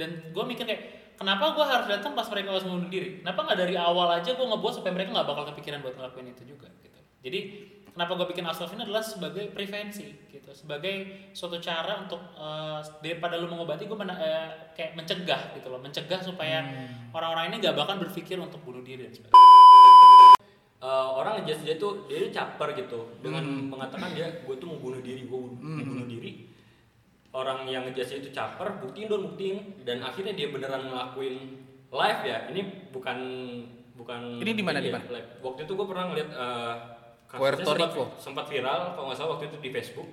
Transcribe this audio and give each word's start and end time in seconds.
dan 0.00 0.10
gue 0.32 0.44
mikir 0.48 0.64
kayak 0.64 0.82
kenapa 1.20 1.52
gue 1.52 1.64
harus 1.68 1.86
datang 1.92 2.16
pas 2.16 2.24
mereka 2.32 2.56
harus 2.56 2.64
bunuh 2.64 2.88
diri? 2.88 3.20
Kenapa 3.20 3.44
nggak 3.44 3.58
dari 3.60 3.76
awal 3.76 4.08
aja 4.16 4.32
gue 4.32 4.46
ngebuat 4.48 4.80
supaya 4.80 4.96
mereka 4.96 5.12
nggak 5.12 5.28
bakal 5.28 5.44
kepikiran 5.52 5.84
buat 5.84 5.94
ngelakuin 6.00 6.32
itu 6.32 6.42
juga 6.48 6.72
gitu. 6.80 6.96
Jadi 7.20 7.38
kenapa 7.92 8.16
gue 8.16 8.26
bikin 8.32 8.48
Aslov 8.48 8.72
ini 8.72 8.88
adalah 8.88 9.04
sebagai 9.04 9.52
prevensi 9.52 10.08
gitu. 10.32 10.50
Sebagai 10.56 11.28
suatu 11.36 11.60
cara 11.60 12.00
untuk 12.00 12.24
eh, 12.40 12.80
daripada 13.04 13.36
lu 13.36 13.52
mengobati 13.52 13.84
gue 13.84 13.98
kayak 14.72 14.96
mencegah 14.96 15.52
gitu 15.52 15.68
loh. 15.68 15.84
Mencegah 15.84 16.24
supaya 16.24 16.64
orang-orang 17.12 17.52
ini 17.52 17.56
nggak 17.60 17.76
bakal 17.76 18.00
berpikir 18.00 18.40
untuk 18.40 18.64
bunuh 18.64 18.80
diri 18.80 19.04
dan 19.04 19.12
sebagainya. 19.12 19.36
Eh, 20.80 21.08
orang 21.12 21.44
ngejudge 21.44 21.68
dia 21.68 21.76
tuh 21.76 22.08
dia 22.08 22.24
tuh 22.24 22.32
caper 22.32 22.72
gitu. 22.72 23.20
Dengan 23.20 23.44
mengatakan 23.68 24.16
dia 24.16 24.32
gue 24.40 24.56
tuh 24.56 24.64
mau 24.64 24.80
bunuh 24.80 25.04
diri 25.04 25.28
gue 25.28 25.36
mau 25.36 25.52
bunuh 25.60 26.08
diri 26.08 26.49
orang 27.30 27.62
yang 27.64 27.86
ngejudge 27.86 28.20
itu 28.20 28.28
caper 28.30 28.78
buktiin 28.78 29.06
dong 29.06 29.22
buktiin 29.24 29.82
dan 29.82 30.02
akhirnya 30.02 30.32
dia 30.32 30.50
beneran 30.50 30.86
ngelakuin 30.86 31.36
live 31.88 32.20
ya 32.22 32.38
ini 32.48 32.60
bukan 32.90 33.18
bukan 33.94 34.20
Ini 34.38 34.52
di 34.52 34.64
mana, 34.64 34.78
di 34.78 34.90
mana? 34.90 35.04
live. 35.06 35.28
waktu 35.38 35.62
itu 35.62 35.72
gue 35.72 35.86
pernah 35.86 36.04
ngeliat 36.08 36.28
eh, 36.28 36.74
kasusnya 37.24 37.38
Puerto 37.38 37.70
sempat, 37.70 37.88
Rico. 37.88 38.04
sempat 38.16 38.44
viral 38.46 38.80
kalau 38.92 39.06
nggak 39.06 39.18
salah 39.18 39.30
waktu 39.34 39.46
itu 39.46 39.56
di 39.58 39.70
Facebook 39.70 40.08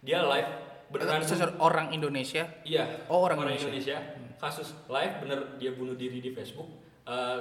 dia 0.00 0.20
live 0.22 0.50
beneran 0.88 1.20
Sesar 1.20 1.52
orang 1.60 1.92
Indonesia. 1.92 2.48
Iya. 2.64 3.04
Oh, 3.12 3.20
orang 3.20 3.44
Indonesia. 3.44 4.00
Kasus 4.40 4.72
live 4.88 5.20
bener 5.20 5.60
dia 5.60 5.76
bunuh 5.76 5.92
diri 5.92 6.16
di 6.18 6.32
Facebook. 6.32 6.64
Eh, 7.04 7.38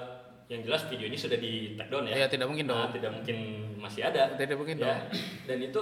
yang 0.47 0.63
jelas 0.63 0.83
videonya 0.87 1.15
sudah 1.15 1.35
di 1.35 1.75
take 1.75 1.87
down 1.87 2.07
ya. 2.07 2.23
Ya, 2.23 2.27
tidak 2.27 2.47
mungkin 2.47 2.67
Nah, 2.67 2.87
dong. 2.87 2.99
tidak 2.99 3.11
mungkin 3.15 3.37
masih 3.79 4.03
ada. 4.03 4.35
Tidak 4.35 4.55
mungkin 4.55 4.75
Ya, 4.79 4.83
dong. 4.83 4.99
Dan 5.43 5.57
itu 5.61 5.79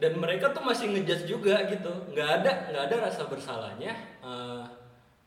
dan 0.00 0.16
mereka 0.16 0.50
tuh 0.50 0.64
masih 0.64 0.90
ngejudge 0.90 1.28
juga 1.28 1.68
gitu. 1.68 1.92
Nggak 2.16 2.28
ada 2.42 2.52
nggak 2.72 2.82
ada 2.88 2.96
rasa 3.06 3.28
bersalahnya. 3.28 3.92
eh, 4.24 4.64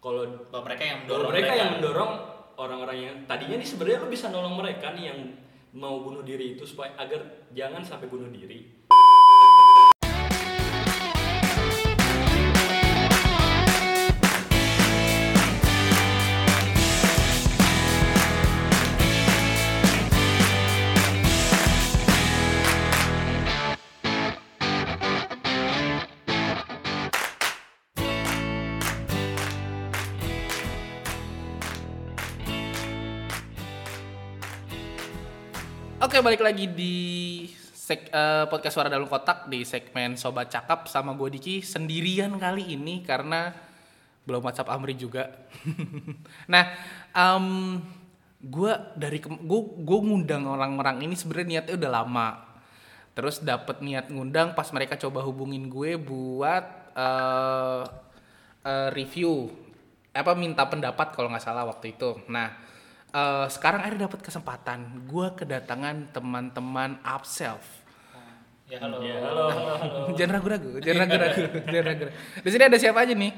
kalau 0.04 0.28
mereka 0.52 0.84
yang 0.84 0.98
mendorong 1.08 1.32
mereka, 1.32 1.54
yang 1.56 1.72
mendorong 1.80 2.12
orang-orang 2.60 2.98
yang 3.00 3.16
tadinya 3.24 3.56
nih 3.56 3.70
sebenarnya 3.70 4.04
lu 4.04 4.10
bisa 4.12 4.28
nolong 4.28 4.60
mereka 4.60 4.92
nih 4.92 5.14
yang 5.14 5.20
mau 5.74 6.04
bunuh 6.04 6.22
diri 6.22 6.60
itu 6.60 6.68
supaya 6.68 6.92
agar 7.00 7.48
jangan 7.56 7.82
sampai 7.86 8.12
bunuh 8.12 8.28
diri. 8.28 8.84
Oke, 36.04 36.20
balik 36.20 36.44
lagi 36.44 36.68
di 36.68 36.96
sek, 37.72 38.12
eh, 38.12 38.44
podcast 38.52 38.76
Suara 38.76 38.92
Dalam 38.92 39.08
Kotak 39.08 39.48
di 39.48 39.64
segmen 39.64 40.20
Sobat 40.20 40.52
Cakap 40.52 40.92
sama 40.92 41.16
gue 41.16 41.32
Diki 41.32 41.64
sendirian 41.64 42.36
kali 42.36 42.76
ini 42.76 43.00
karena 43.08 43.56
belum 44.28 44.44
WhatsApp 44.44 44.68
Amri 44.68 45.00
juga. 45.00 45.32
nah, 46.52 46.76
em 47.16 47.80
gue 48.44 48.74
dari 49.00 49.24
gue 49.24 50.00
ngundang 50.04 50.44
orang-orang 50.44 51.08
ini 51.08 51.16
sebenarnya 51.16 51.64
niatnya 51.64 51.80
udah 51.80 51.92
lama. 51.96 52.28
Terus 53.16 53.40
dapet 53.40 53.80
niat 53.80 54.12
ngundang 54.12 54.60
pas 54.60 54.68
mereka 54.76 55.00
coba 55.00 55.24
hubungin 55.24 55.72
gue 55.72 55.96
buat 55.96 56.68
eh 57.00 57.84
eh, 58.68 58.90
review 58.92 59.48
apa 60.12 60.36
minta 60.36 60.68
pendapat 60.68 61.16
kalau 61.16 61.32
nggak 61.32 61.48
salah 61.48 61.64
waktu 61.64 61.96
itu. 61.96 62.20
Nah, 62.28 62.73
eh, 63.14 63.46
sekarang 63.48 63.80
akhirnya 63.80 64.10
dapat 64.10 64.22
kesempatan. 64.22 64.80
Gue 65.06 65.30
kedatangan 65.32 66.12
teman-teman 66.12 66.98
Upself. 67.02 67.62
ya 68.64 68.80
halo 68.80 69.04
Ya, 69.04 69.20
halo, 69.22 69.44
halo, 69.52 69.74
halo. 69.78 69.98
jangan 70.18 70.40
ragu-ragu, 70.40 70.72
jangan 70.82 71.06
ragu-ragu, 71.06 71.42
jangan 71.74 71.86
ragu-ragu. 71.94 72.16
Di 72.42 72.50
sini 72.50 72.64
ada 72.64 72.78
siapa 72.80 73.00
aja 73.04 73.14
nih? 73.14 73.34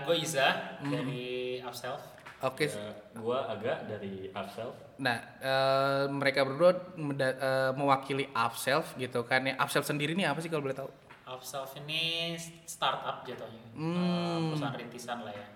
gue 0.00 0.16
Iza 0.16 0.48
dari 0.80 1.28
Upself 1.60 2.00
Oke. 2.40 2.64
Eh, 2.64 2.92
gua 3.20 3.52
agak 3.52 3.84
dari 3.84 4.32
Upself. 4.32 4.72
Nah, 4.96 5.20
eh, 5.36 6.08
mereka 6.08 6.40
berdua 6.40 6.72
meda- 6.96 7.36
eh, 7.36 7.70
mewakili 7.76 8.32
Upself 8.32 8.96
gitu 8.96 9.28
kan. 9.28 9.44
Ya, 9.44 9.60
Upself 9.60 9.84
sendiri 9.84 10.16
nih 10.16 10.24
apa 10.24 10.40
sih 10.40 10.48
kalau 10.48 10.64
boleh 10.64 10.72
tahu? 10.72 10.88
Upself 11.28 11.76
ini 11.76 12.34
startup 12.64 13.22
jatuhnya 13.22 13.60
Hmm. 13.70 13.92
Eh, 13.92 14.38
perusahaan 14.50 14.72
rintisan 14.74 15.20
lah 15.20 15.30
ya 15.30 15.46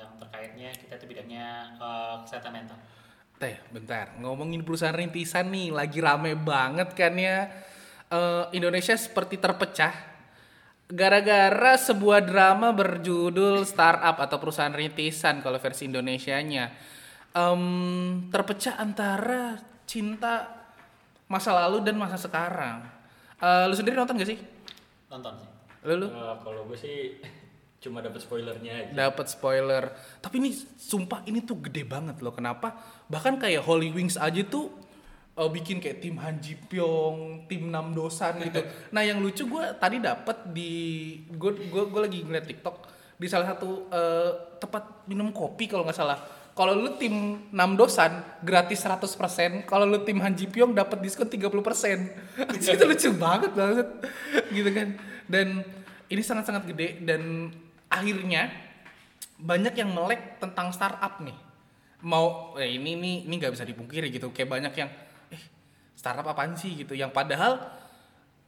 yang 0.00 0.16
terkaitnya 0.16 0.72
kita 0.72 0.96
itu 0.96 1.06
bidangnya 1.06 1.76
eh, 1.76 2.14
kesehatan 2.24 2.52
mental 2.56 2.78
Teh, 3.40 3.56
bentar. 3.72 4.20
Ngomongin 4.20 4.60
perusahaan 4.60 4.92
rintisan 4.92 5.48
nih, 5.48 5.72
lagi 5.72 5.96
rame 6.04 6.36
banget 6.36 6.92
kan 6.92 7.16
ya. 7.16 7.48
Eh, 8.12 8.44
Indonesia 8.52 8.92
seperti 8.92 9.40
terpecah. 9.40 9.96
Gara-gara 10.92 11.72
sebuah 11.80 12.20
drama 12.20 12.68
berjudul 12.76 13.64
Startup 13.64 14.12
atau 14.12 14.36
perusahaan 14.36 14.74
rintisan 14.76 15.40
kalau 15.40 15.56
versi 15.56 15.88
Indonesianya. 15.88 16.68
Em, 17.32 17.64
terpecah 18.28 18.76
antara 18.76 19.56
cinta 19.88 20.60
masa 21.24 21.56
lalu 21.56 21.80
dan 21.80 21.96
masa 21.96 22.20
sekarang. 22.20 22.84
Eh, 23.40 23.64
lu 23.64 23.72
sendiri 23.72 23.96
nonton 23.96 24.20
gak 24.20 24.36
sih? 24.36 24.40
nonton 25.10 25.32
sih 25.42 25.50
Lu, 25.88 25.94
lu? 25.96 26.06
Eh, 26.12 26.34
kalau 26.44 26.68
gue 26.68 26.76
sih 26.76 27.18
cuma 27.80 28.04
dapat 28.04 28.20
spoilernya 28.20 28.72
aja. 28.76 28.92
dapat 29.08 29.26
spoiler. 29.32 29.84
Tapi 30.20 30.36
ini 30.36 30.52
sumpah 30.76 31.24
ini 31.24 31.40
tuh 31.40 31.64
gede 31.64 31.88
banget 31.88 32.20
loh. 32.20 32.36
Kenapa? 32.36 32.76
Bahkan 33.08 33.40
kayak 33.40 33.64
Holy 33.64 33.88
Wings 33.88 34.20
aja 34.20 34.44
tuh 34.44 34.68
uh, 35.40 35.48
bikin 35.48 35.80
kayak 35.80 36.04
tim 36.04 36.20
Han 36.20 36.36
Ji 36.44 36.60
Pyong, 36.60 37.48
tim 37.48 37.72
Nam 37.72 37.96
Dosan 37.96 38.44
gitu. 38.44 38.60
nah 38.94 39.00
yang 39.00 39.24
lucu 39.24 39.48
gue 39.48 39.64
tadi 39.80 39.96
dapat 39.96 40.52
di 40.52 40.72
gue 41.32 41.72
gue 41.72 41.82
gue 41.88 42.00
lagi 42.04 42.20
ngeliat 42.20 42.44
TikTok 42.44 42.76
di 43.16 43.26
salah 43.28 43.56
satu 43.56 43.88
uh, 43.88 44.60
tempat 44.60 45.08
minum 45.08 45.32
kopi 45.32 45.64
kalau 45.64 45.88
nggak 45.88 45.96
salah. 45.96 46.20
Kalau 46.52 46.76
lu 46.76 47.00
tim 47.00 47.48
Nam 47.56 47.72
Dosan 47.72 48.20
gratis 48.44 48.84
100%, 48.84 49.64
kalau 49.64 49.88
lu 49.88 50.04
tim 50.04 50.20
Han 50.20 50.36
Ji 50.36 50.44
Pyong 50.52 50.76
dapat 50.76 51.00
diskon 51.00 51.24
30%. 51.24 51.48
itu 52.60 52.84
lucu 52.84 53.08
banget 53.16 53.52
banget 53.56 53.88
gitu 54.52 54.68
kan. 54.68 54.88
Dan 55.24 55.64
ini 56.10 56.20
sangat-sangat 56.20 56.68
gede 56.68 57.00
dan 57.06 57.54
akhirnya 57.90 58.48
banyak 59.36 59.74
yang 59.74 59.90
melek 59.90 60.38
tentang 60.38 60.70
startup 60.70 61.18
nih. 61.20 61.36
Mau 62.00 62.56
eh, 62.56 62.70
ini 62.70 62.96
nih 62.96 63.16
ini 63.28 63.34
nggak 63.36 63.52
bisa 63.52 63.66
dipungkiri 63.66 64.08
gitu. 64.08 64.30
Kayak 64.30 64.50
banyak 64.50 64.72
yang 64.72 64.90
eh 65.28 65.42
startup 65.92 66.24
apaan 66.24 66.56
sih 66.56 66.72
gitu. 66.72 66.94
Yang 66.94 67.12
padahal 67.12 67.60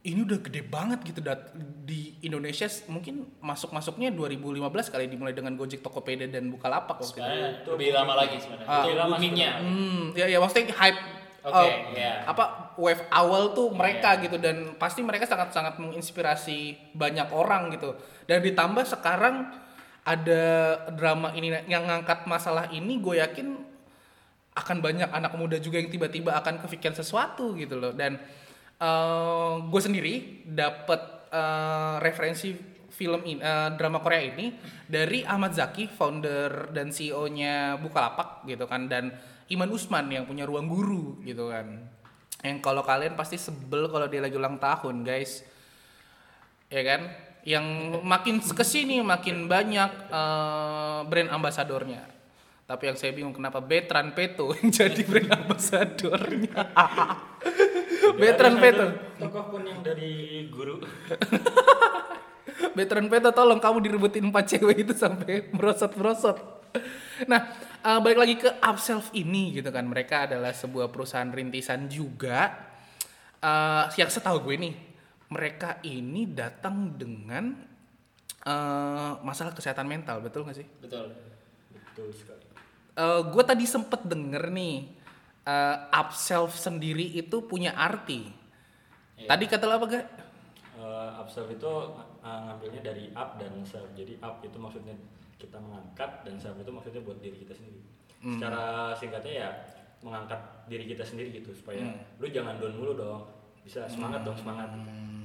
ini 0.03 0.19
udah 0.19 0.39
gede 0.43 0.67
banget 0.67 0.99
gitu 1.07 1.23
dat 1.23 1.55
di 1.87 2.11
Indonesia 2.19 2.67
mungkin 2.91 3.23
masuk-masuknya 3.39 4.11
2015 4.11 4.59
kali 4.91 5.07
dimulai 5.07 5.31
dengan 5.31 5.55
Gojek, 5.55 5.79
Tokopedia 5.79 6.27
dan 6.27 6.51
Bukalapak 6.51 6.99
waktu 6.99 7.07
itu. 7.07 7.23
sebenarnya 7.23 7.47
itu 7.63 7.69
lebih 7.71 7.89
lama 7.95 8.13
lagi 8.19 8.35
sebenarnya 8.35 8.67
itu 8.83 8.89
boomingnya 8.99 9.49
Hmm, 9.63 10.03
ya 10.11 10.27
ya 10.27 10.43
maksudnya 10.43 10.75
hype 10.75 10.99
Oke, 11.43 11.59
eh, 11.59 11.99
iya. 11.99 12.23
apa 12.23 12.71
wave 12.79 13.03
awal 13.11 13.51
tuh 13.51 13.67
mereka 13.75 14.15
gitu 14.23 14.39
dan 14.39 14.79
pasti 14.79 15.03
mereka 15.03 15.27
sangat-sangat 15.27 15.75
menginspirasi 15.75 16.91
banyak 16.95 17.27
orang 17.35 17.67
gitu. 17.75 17.99
Dan 18.23 18.39
ditambah 18.39 18.87
sekarang 18.87 19.51
ada 20.03 20.43
drama 20.95 21.35
ini 21.35 21.51
yang 21.67 21.83
ngangkat 21.87 22.27
masalah 22.27 22.71
ini 22.71 22.99
gue 22.99 23.19
yakin 23.19 23.59
akan 24.53 24.77
banyak 24.79 25.09
anak 25.09 25.33
muda 25.33 25.57
juga 25.57 25.81
yang 25.81 25.89
tiba-tiba 25.89 26.35
akan 26.37 26.61
kepikiran 26.61 26.93
sesuatu 26.93 27.57
gitu 27.57 27.79
loh 27.79 27.95
dan 27.95 28.21
eh 28.77 29.53
gue 29.63 29.81
sendiri 29.81 30.43
dapat 30.45 31.01
eh, 31.31 31.95
referensi 32.03 32.53
film 32.93 33.25
ini 33.25 33.41
eh, 33.41 33.69
drama 33.79 34.03
Korea 34.03 34.21
ini 34.21 34.53
dari 34.85 35.25
Ahmad 35.25 35.57
Zaki 35.57 35.89
founder 35.89 36.69
dan 36.75 36.93
CEO-nya 36.93 37.81
Bukalapak 37.81 38.45
gitu 38.45 38.69
kan 38.69 38.85
dan 38.85 39.09
Iman 39.53 39.69
Usman 39.69 40.09
yang 40.09 40.25
punya 40.25 40.49
ruang 40.49 40.65
guru 40.65 41.21
gitu 41.21 41.53
kan. 41.53 41.85
Yang 42.43 42.57
kalau 42.59 42.83
kalian 42.83 43.13
pasti 43.13 43.37
sebel 43.37 43.87
kalau 43.87 44.09
dia 44.09 44.19
lagi 44.19 44.35
ulang 44.35 44.57
tahun 44.57 45.05
guys. 45.05 45.45
Ya 46.67 46.81
kan? 46.81 47.01
Yang 47.45 47.65
makin 48.01 48.35
ke 48.41 48.65
sini 48.65 48.99
makin 48.99 49.45
banyak 49.45 49.91
eh, 50.09 50.99
brand 51.05 51.29
ambasadornya. 51.29 52.09
Tapi 52.63 52.89
yang 52.89 52.97
saya 52.97 53.11
bingung 53.11 53.35
kenapa 53.35 53.59
Betran 53.61 54.15
Peto 54.17 54.55
yang 54.57 54.73
jadi 54.83 55.01
brand 55.05 55.31
ambasadornya? 55.45 56.57
Betran 58.21 58.55
Peto. 58.57 58.87
Tokoh 59.21 59.43
pun 59.53 59.61
yang 59.63 59.79
dari 59.85 60.47
guru. 60.49 60.81
Veteran 62.73 63.05
Peto 63.09 63.29
tolong 63.29 63.61
kamu 63.61 63.77
direbutin 63.85 64.25
empat 64.25 64.57
cewek 64.57 64.87
itu 64.87 64.93
sampai 64.97 65.49
merosot-merosot. 65.53 66.37
Nah, 67.29 67.53
eh, 67.83 67.99
balik 67.99 68.19
lagi 68.19 68.35
ke 68.39 68.49
Upself 68.63 69.11
ini 69.11 69.53
gitu 69.53 69.69
kan. 69.69 69.83
Mereka 69.85 70.31
adalah 70.31 70.55
sebuah 70.55 70.87
perusahaan 70.89 71.27
rintisan 71.29 71.91
juga. 71.91 72.49
Eh, 73.43 73.83
yang 73.99 74.09
setahu 74.09 74.47
gue 74.47 74.55
nih, 74.55 74.75
mereka 75.29 75.83
ini 75.83 76.31
datang 76.31 76.95
dengan 76.95 77.53
eh, 78.47 79.11
masalah 79.21 79.51
kesehatan 79.51 79.85
mental, 79.85 80.23
betul 80.23 80.47
nggak 80.47 80.57
sih? 80.57 80.67
betul 80.79 81.11
betul 81.71 82.09
sekali 82.09 82.41
gue 83.03 83.43
tadi 83.45 83.65
sempet 83.65 84.05
denger 84.05 84.53
nih 84.53 84.85
eh, 85.45 85.77
up 85.89 86.13
self 86.13 86.53
sendiri 86.57 87.17
itu 87.17 87.41
punya 87.45 87.73
arti. 87.73 88.29
Iya. 89.17 89.29
Tadi 89.29 89.43
kata 89.49 89.65
lo 89.65 89.73
apa 89.77 89.85
gak? 89.89 90.05
uh, 90.83 91.21
observe 91.23 91.55
itu 91.55 91.71
uh, 92.23 92.39
ngambilnya 92.49 92.81
dari 92.83 93.05
up 93.15 93.39
dan 93.39 93.53
serve. 93.63 93.91
Jadi 93.95 94.19
up 94.19 94.43
itu 94.43 94.57
maksudnya 94.59 94.95
kita 95.39 95.57
mengangkat 95.59 96.25
dan 96.25 96.35
serve 96.39 96.61
itu 96.63 96.71
maksudnya 96.71 97.01
buat 97.03 97.19
diri 97.19 97.37
kita 97.43 97.53
sendiri. 97.55 97.81
Secara 98.23 98.95
singkatnya 98.95 99.33
ya 99.33 99.49
mengangkat 100.03 100.39
diri 100.67 100.87
kita 100.87 101.03
sendiri 101.03 101.43
gitu 101.43 101.51
supaya 101.55 101.83
lu 102.19 102.27
jangan 102.27 102.59
down 102.59 102.75
mulu 102.75 102.93
dong. 102.95 103.23
Bisa 103.63 103.87
semangat 103.87 104.27
dong 104.27 104.35
semangat. 104.35 104.71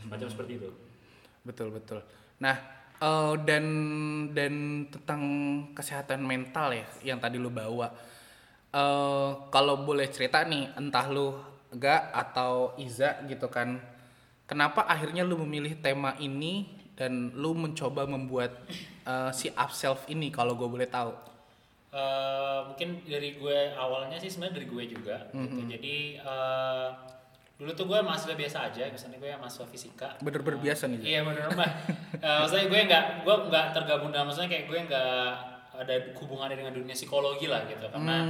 Semacam 0.02 0.28
seperti 0.30 0.52
itu. 0.62 0.70
Betul 1.42 1.74
betul. 1.74 2.02
Nah 2.38 2.56
eh, 2.98 3.34
dan 3.42 3.64
dan 4.34 4.86
tentang 4.90 5.22
kesehatan 5.74 6.22
mental 6.22 6.70
ya 6.74 6.86
yang 7.02 7.18
tadi 7.18 7.38
lu 7.38 7.50
bawa. 7.50 7.90
eh 8.68 9.30
kalau 9.48 9.80
boleh 9.80 10.12
cerita 10.12 10.44
nih, 10.44 10.76
entah 10.76 11.08
lu 11.08 11.32
gak 11.72 12.12
atau 12.12 12.76
Iza 12.76 13.24
gitu 13.24 13.48
kan, 13.48 13.80
kenapa 14.44 14.84
akhirnya 14.84 15.24
lu 15.24 15.40
memilih 15.40 15.76
tema 15.80 16.12
ini 16.20 16.77
dan 16.98 17.30
lu 17.38 17.54
mencoba 17.54 18.10
membuat 18.10 18.58
eh, 19.06 19.30
si 19.30 19.46
up 19.54 19.70
self 19.70 20.10
ini 20.10 20.34
kalau 20.34 20.58
gue 20.58 20.66
boleh 20.66 20.90
tahu? 20.90 21.14
Eh, 21.88 22.58
mungkin 22.68 23.00
dari 23.06 23.38
gue 23.38 23.58
awalnya 23.72 24.20
sih 24.20 24.28
sebenarnya 24.28 24.60
dari 24.60 24.68
gue 24.68 24.84
juga 24.92 25.16
gitu. 25.32 25.62
jadi 25.72 25.96
eh, 26.20 26.88
dulu 27.58 27.70
tuh 27.74 27.86
gue 27.88 27.98
mahasiswa 28.02 28.36
biasa 28.36 28.58
aja 28.70 28.86
misalnya 28.92 29.18
gue 29.18 29.30
mahasiswa 29.34 29.66
fisika 29.66 30.08
Bener-bener 30.20 30.58
biasa 30.60 30.84
nih. 30.90 31.00
Iya 31.00 31.20
benar 31.22 31.54
mah. 31.54 31.70
Eh, 32.18 32.36
maksudnya 32.42 32.66
gue 32.66 32.80
nggak 32.82 33.04
gue 33.22 33.34
nggak 33.46 33.66
tergabung 33.78 34.10
dalam 34.10 34.26
maksudnya 34.26 34.50
kayak 34.50 34.66
gue 34.66 34.78
nggak 34.90 35.30
ada 35.78 35.94
hubungannya 36.18 36.58
dengan 36.58 36.74
dunia 36.74 36.90
psikologi 36.98 37.46
lah 37.46 37.62
gitu 37.70 37.86
karena 37.94 38.26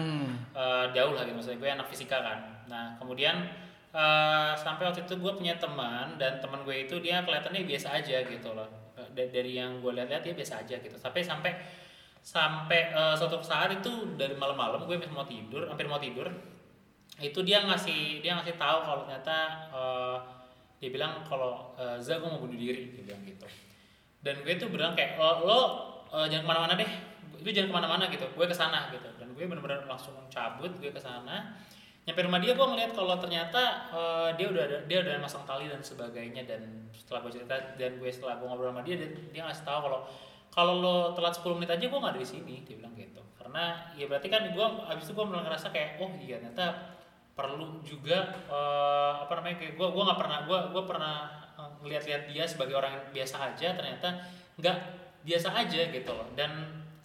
eh, 0.52 0.84
jauh 0.92 1.16
lah 1.16 1.24
gitu 1.24 1.34
maksudnya 1.40 1.58
gue 1.58 1.70
anak 1.72 1.88
fisika 1.88 2.20
kan. 2.20 2.38
Nah 2.68 3.00
kemudian 3.00 3.48
eh, 3.92 4.52
sampai 4.56 4.82
waktu 4.88 5.04
itu 5.04 5.14
gue 5.16 5.32
punya 5.36 5.54
teman 5.56 6.20
dan 6.20 6.40
teman 6.42 6.62
gue 6.64 6.76
itu 6.88 7.00
dia 7.00 7.24
kelihatannya 7.24 7.64
biasa 7.64 7.88
aja 8.00 8.16
gitu 8.26 8.48
loh. 8.52 8.68
Eh, 8.96 9.08
da- 9.16 9.30
dari 9.32 9.56
yang 9.56 9.80
gue 9.80 9.92
lihat-lihat 9.94 10.22
dia 10.24 10.34
biasa 10.36 10.64
aja 10.64 10.76
gitu. 10.80 10.96
Sampai 10.96 11.22
sampai 11.24 11.52
sampai 12.20 12.92
eh, 12.92 13.14
suatu 13.16 13.40
saat 13.40 13.72
itu 13.72 14.18
dari 14.18 14.34
malam-malam 14.36 14.84
gue 14.84 14.96
mau 15.08 15.24
tidur 15.24 15.64
hampir 15.70 15.88
mau 15.88 16.02
tidur 16.02 16.28
itu 17.18 17.40
dia 17.42 17.66
ngasih 17.66 18.22
dia 18.22 18.38
ngasih 18.38 18.54
tahu 18.54 18.78
kalau 18.84 19.02
ternyata 19.06 19.36
eh, 19.74 20.16
dia 20.78 20.90
bilang 20.94 21.26
kalau 21.26 21.74
eh, 21.74 21.98
Za 21.98 22.22
gue 22.22 22.28
mau 22.30 22.38
bunuh 22.38 22.54
diri 22.54 22.94
dia 22.94 23.02
bilang 23.02 23.22
gitu. 23.26 23.46
Dan 24.22 24.42
gue 24.42 24.54
tuh 24.58 24.70
bilang 24.70 24.94
kayak 24.94 25.18
lo, 25.18 25.42
lo 25.46 25.60
eh, 26.14 26.26
jangan 26.30 26.44
ke 26.46 26.48
mana-mana 26.50 26.74
deh. 26.78 26.90
Lu 27.38 27.50
jangan 27.50 27.70
ke 27.70 27.74
mana-mana 27.74 28.04
gitu. 28.10 28.26
Gue 28.34 28.46
ke 28.46 28.54
sana 28.54 28.90
gitu. 28.94 29.08
Dan 29.18 29.34
gue 29.34 29.44
benar-benar 29.46 29.86
langsung 29.86 30.14
cabut 30.30 30.70
gue 30.78 30.90
ke 30.90 31.00
sana 31.02 31.58
nyampe 32.08 32.24
rumah 32.24 32.40
dia 32.40 32.56
gue 32.56 32.66
ngeliat 32.72 32.96
kalau 32.96 33.20
ternyata 33.20 33.92
eh, 33.92 34.28
dia 34.40 34.48
udah 34.48 34.64
ada, 34.64 34.78
dia 34.88 35.04
udah 35.04 35.20
masang 35.20 35.44
tali 35.44 35.68
dan 35.68 35.84
sebagainya 35.84 36.48
dan 36.48 36.88
setelah 36.96 37.20
gue 37.28 37.36
cerita 37.36 37.76
dan 37.76 38.00
gue 38.00 38.08
setelah 38.08 38.40
gue 38.40 38.48
ngobrol 38.48 38.72
sama 38.72 38.80
dia 38.80 38.96
dia, 38.96 39.12
dia 39.28 39.44
ngasih 39.44 39.68
tahu 39.68 39.78
kalau 39.84 40.00
kalau 40.48 40.74
lo 40.80 40.96
telat 41.12 41.36
10 41.36 41.60
menit 41.60 41.70
aja 41.76 41.84
gue 41.84 41.98
nggak 42.00 42.14
ada 42.16 42.20
di 42.24 42.24
sini 42.24 42.64
dia 42.64 42.80
bilang 42.80 42.96
gitu. 42.96 43.20
Karena 43.36 43.92
ya 43.92 44.08
berarti 44.08 44.28
kan 44.32 44.48
gue 44.48 44.66
abis 44.88 45.04
itu 45.04 45.12
gue 45.12 45.26
mulai 45.28 45.44
ngerasa 45.44 45.68
kayak 45.68 46.00
oh 46.00 46.08
iya 46.16 46.40
ternyata 46.40 46.96
perlu 47.36 47.84
juga 47.84 48.32
eh, 48.48 49.12
apa 49.28 49.32
namanya 49.36 49.56
kayak 49.60 49.76
gue 49.76 49.86
gue 49.92 50.02
nggak 50.08 50.18
pernah 50.24 50.38
gue 50.48 50.58
gue 50.72 50.82
pernah 50.88 51.14
eh, 51.60 51.70
ngeliat-liat 51.84 52.22
dia 52.32 52.44
sebagai 52.48 52.72
orang 52.80 53.12
biasa 53.12 53.52
aja 53.52 53.76
ternyata 53.76 54.08
nggak 54.56 54.76
biasa 55.28 55.48
aja 55.52 55.80
gitu 55.92 56.10
loh. 56.16 56.24
Dan 56.32 56.50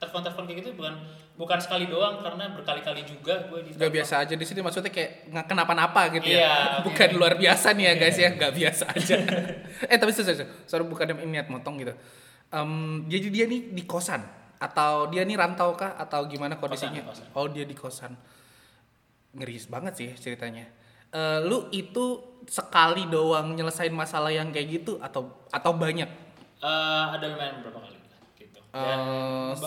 telepon-telepon 0.02 0.44
kayak 0.46 0.58
gitu 0.64 0.70
bukan 0.76 0.94
bukan 1.34 1.58
sekali 1.58 1.90
doang 1.90 2.22
karena 2.22 2.54
berkali-kali 2.54 3.02
juga 3.08 3.50
gue 3.50 3.60
di 3.66 3.70
Gak 3.74 3.90
biasa 3.90 4.14
aja 4.22 4.34
di 4.38 4.46
sini 4.46 4.60
maksudnya 4.62 4.94
kayak 4.94 5.34
nggak 5.34 5.46
kenapa-napa 5.50 6.02
gitu 6.14 6.30
Iya, 6.30 6.44
ya. 6.46 6.54
Bukan 6.86 7.10
luar 7.18 7.34
biasa 7.40 7.74
nih 7.74 7.86
ya 7.90 7.94
guys 7.98 8.18
ya, 8.20 8.30
nggak 8.36 8.54
biasa 8.54 8.84
aja. 8.96 9.16
eh 9.90 9.98
tapi 9.98 10.12
sorry, 10.14 10.46
sorry, 10.68 10.84
bukan 10.86 11.18
ini 11.24 11.40
niat 11.40 11.48
motong 11.50 11.82
gitu. 11.82 11.94
Em, 12.54 13.04
jadi 13.10 13.28
dia 13.34 13.46
nih 13.50 13.74
di 13.74 13.84
kosan 13.90 14.22
atau 14.62 15.10
dia 15.10 15.26
nih 15.26 15.36
rantau 15.36 15.74
kah 15.74 15.98
atau 15.98 16.30
gimana 16.30 16.56
kondisinya? 16.62 17.02
Kosan, 17.02 17.26
kosan. 17.26 17.38
Oh 17.40 17.48
dia 17.50 17.66
di 17.66 17.74
kosan. 17.74 18.14
Ngeri 19.34 19.58
banget 19.66 19.94
sih 19.98 20.10
ceritanya. 20.14 20.70
Eh, 21.10 21.40
lu 21.46 21.70
itu 21.74 22.22
sekali 22.46 23.10
doang 23.10 23.54
nyelesain 23.58 23.94
masalah 23.94 24.30
yang 24.30 24.54
kayak 24.54 24.82
gitu 24.82 25.02
atau 25.02 25.30
atau 25.50 25.74
banyak? 25.74 26.10
Eh, 26.62 27.06
ada 27.18 27.26
lumayan 27.26 27.60
beberapa 27.62 27.82
kali 27.90 27.98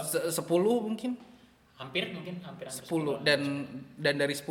se- 0.02 0.28
sepuluh 0.30 0.82
mungkin? 0.82 1.14
hampir 1.76 2.08
mungkin 2.08 2.40
hampir 2.40 2.64
hampir 2.64 2.88
10 2.88 3.20
dan 3.20 3.40
dan 3.94 4.14
dari 4.16 4.32
10 4.32 4.48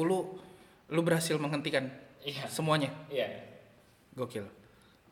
lu 0.87 1.01
berhasil 1.01 1.35
menghentikan 1.35 1.89
iya 2.21 2.45
semuanya. 2.45 2.93
iya 3.07 3.25
Gokil. 4.13 4.45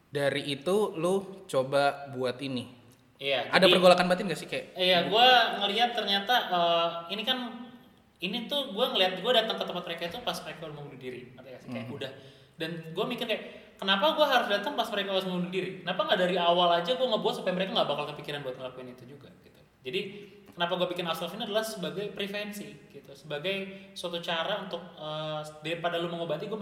Dari 0.07 0.45
itu 0.47 0.93
lu 0.93 1.43
coba 1.43 1.83
buat 2.09 2.37
ini. 2.39 2.69
iya 3.17 3.49
Ada 3.49 3.65
jadi- 3.65 3.73
pergolakan 3.73 4.05
batin 4.05 4.29
gak 4.29 4.37
sih 4.37 4.45
kayak? 4.45 4.77
Iya, 4.77 5.09
gue 5.09 5.27
ngelihat 5.59 5.89
ternyata 5.91 6.33
eh, 6.47 6.87
ini 7.09 7.23
kan 7.23 7.65
ini 8.19 8.45
tuh 8.45 8.71
gue 8.71 8.85
ngelihat 8.87 9.19
gue 9.19 9.31
datang 9.33 9.57
ke 9.57 9.65
tempat 9.65 9.83
mereka 9.83 10.03
itu 10.07 10.17
pas 10.21 10.37
mereka 10.39 10.69
mau 10.69 10.85
bunuh 10.85 10.95
diri, 10.95 11.33
ngerti 11.33 11.49
gak 11.49 11.61
sih? 11.61 11.69
kayak 11.73 11.89
udah. 11.89 12.11
Dan 12.55 12.93
gue 12.93 13.05
mikir 13.05 13.25
kayak 13.25 13.43
kenapa 13.77 14.13
gue 14.13 14.25
harus 14.25 14.47
datang 14.49 14.73
pas 14.73 14.87
mereka 14.89 15.15
harus 15.17 15.25
mau 15.25 15.37
bunuh 15.37 15.51
diri? 15.51 15.81
Kenapa 15.81 16.01
nggak 16.05 16.19
dari 16.19 16.35
awal 16.37 16.69
aja 16.73 16.91
gue 16.93 17.07
ngebuat 17.07 17.33
supaya 17.41 17.53
mereka 17.53 17.73
nggak 17.73 17.89
bakal 17.89 18.05
kepikiran 18.15 18.39
buat 18.41 18.55
ngelakuin 18.57 18.93
itu 18.93 19.03
juga 19.05 19.29
gitu. 19.41 19.59
Jadi 19.83 19.99
kenapa 20.53 20.73
gue 20.77 20.87
bikin 20.93 21.05
Aslof 21.09 21.33
ini 21.33 21.43
adalah 21.43 21.65
sebagai 21.65 22.13
prevensi 22.13 22.69
gitu, 22.93 23.11
sebagai 23.17 23.89
suatu 23.97 24.21
cara 24.21 24.61
untuk 24.61 24.79
eh, 24.95 25.41
daripada 25.65 25.97
lu 25.97 26.07
mengobati 26.07 26.45
gue 26.45 26.59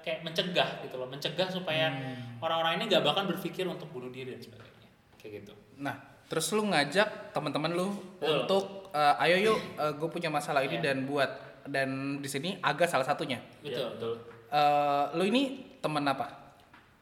kayak 0.00 0.24
mencegah 0.24 0.80
gitu 0.82 0.96
loh, 0.96 1.06
mencegah 1.06 1.48
supaya 1.52 1.92
orang-orang 2.40 2.80
ini 2.80 2.84
nggak 2.88 3.04
bakal 3.04 3.28
berpikir 3.28 3.68
untuk 3.68 3.92
bunuh 3.92 4.08
diri 4.08 4.32
dan 4.34 4.40
sebagainya, 4.40 4.88
kayak 5.20 5.44
gitu. 5.44 5.52
Nah, 5.78 6.00
terus 6.26 6.48
lu 6.56 6.64
ngajak 6.66 7.36
teman-teman 7.36 7.70
lu 7.76 7.88
Betul. 8.18 8.48
untuk 8.48 8.64
eh, 8.90 9.22
ayo 9.28 9.36
yuk 9.52 9.58
gue 10.00 10.08
punya 10.10 10.32
masalah 10.32 10.64
ini 10.64 10.80
Iya. 10.80 10.84
dan 10.90 10.96
buat 11.06 11.30
dan 11.68 11.88
di 12.18 12.26
sini 12.26 12.56
agak 12.64 12.88
salah 12.88 13.04
satunya. 13.04 13.36
Iya, 13.60 13.84
Betul. 13.84 13.88
betul. 13.94 14.14
Eh, 14.50 15.04
lu 15.14 15.24
ini 15.30 15.69
teman 15.80 16.04
apa? 16.04 16.26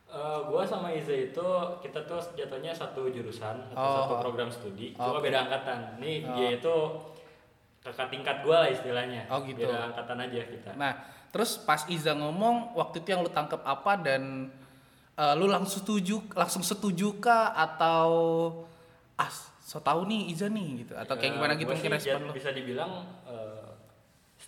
Eh, 0.09 0.39
gua 0.47 0.65
sama 0.65 0.89
Iza 0.89 1.13
itu 1.13 1.49
kita 1.79 2.01
tuh 2.03 2.17
jatuhnya 2.33 2.73
satu 2.73 3.07
jurusan 3.07 3.61
atau 3.69 3.77
Oh. 3.77 3.95
satu 4.03 4.15
program 4.23 4.49
studi, 4.49 4.95
Oh, 4.95 5.13
cuma 5.13 5.21
oke. 5.21 5.29
beda 5.29 5.39
angkatan. 5.45 5.79
Nih 5.99 6.25
Oh. 6.25 6.33
dia 6.33 6.49
itu 6.55 6.75
kakak 7.79 8.09
tingkat 8.09 8.37
gua 8.41 8.65
lah 8.65 8.71
istilahnya. 8.71 9.29
Oh, 9.29 9.43
gitu. 9.43 9.63
Beda 9.63 9.93
angkatan 9.93 10.17
aja 10.19 10.41
kita. 10.43 10.71
Nah, 10.75 10.93
terus 11.29 11.59
pas 11.59 11.85
Iza 11.87 12.15
ngomong 12.15 12.73
waktu 12.73 12.99
itu 12.99 13.09
yang 13.11 13.21
lu 13.21 13.29
tangkap 13.29 13.61
apa 13.63 13.93
dan 13.97 14.49
eh, 15.13 15.35
lu 15.35 15.45
langsung 15.45 15.83
setuju 15.83 16.25
langsung 16.33 16.63
setuju 16.63 17.19
kah 17.19 17.53
atau 17.53 18.09
ah 19.15 19.29
so 19.61 19.77
tau 19.79 20.07
nih 20.07 20.31
Iza 20.31 20.49
nih 20.49 20.69
gitu 20.81 20.95
atau 20.95 21.19
kayak 21.19 21.27
Ya, 21.27 21.37
gimana 21.37 21.53
gitu 21.53 21.69
mungkin 21.69 21.91
respon 21.93 22.21
lu? 22.25 22.33
Bisa 22.33 22.51
dibilang 22.51 22.93
eh, 23.27 23.58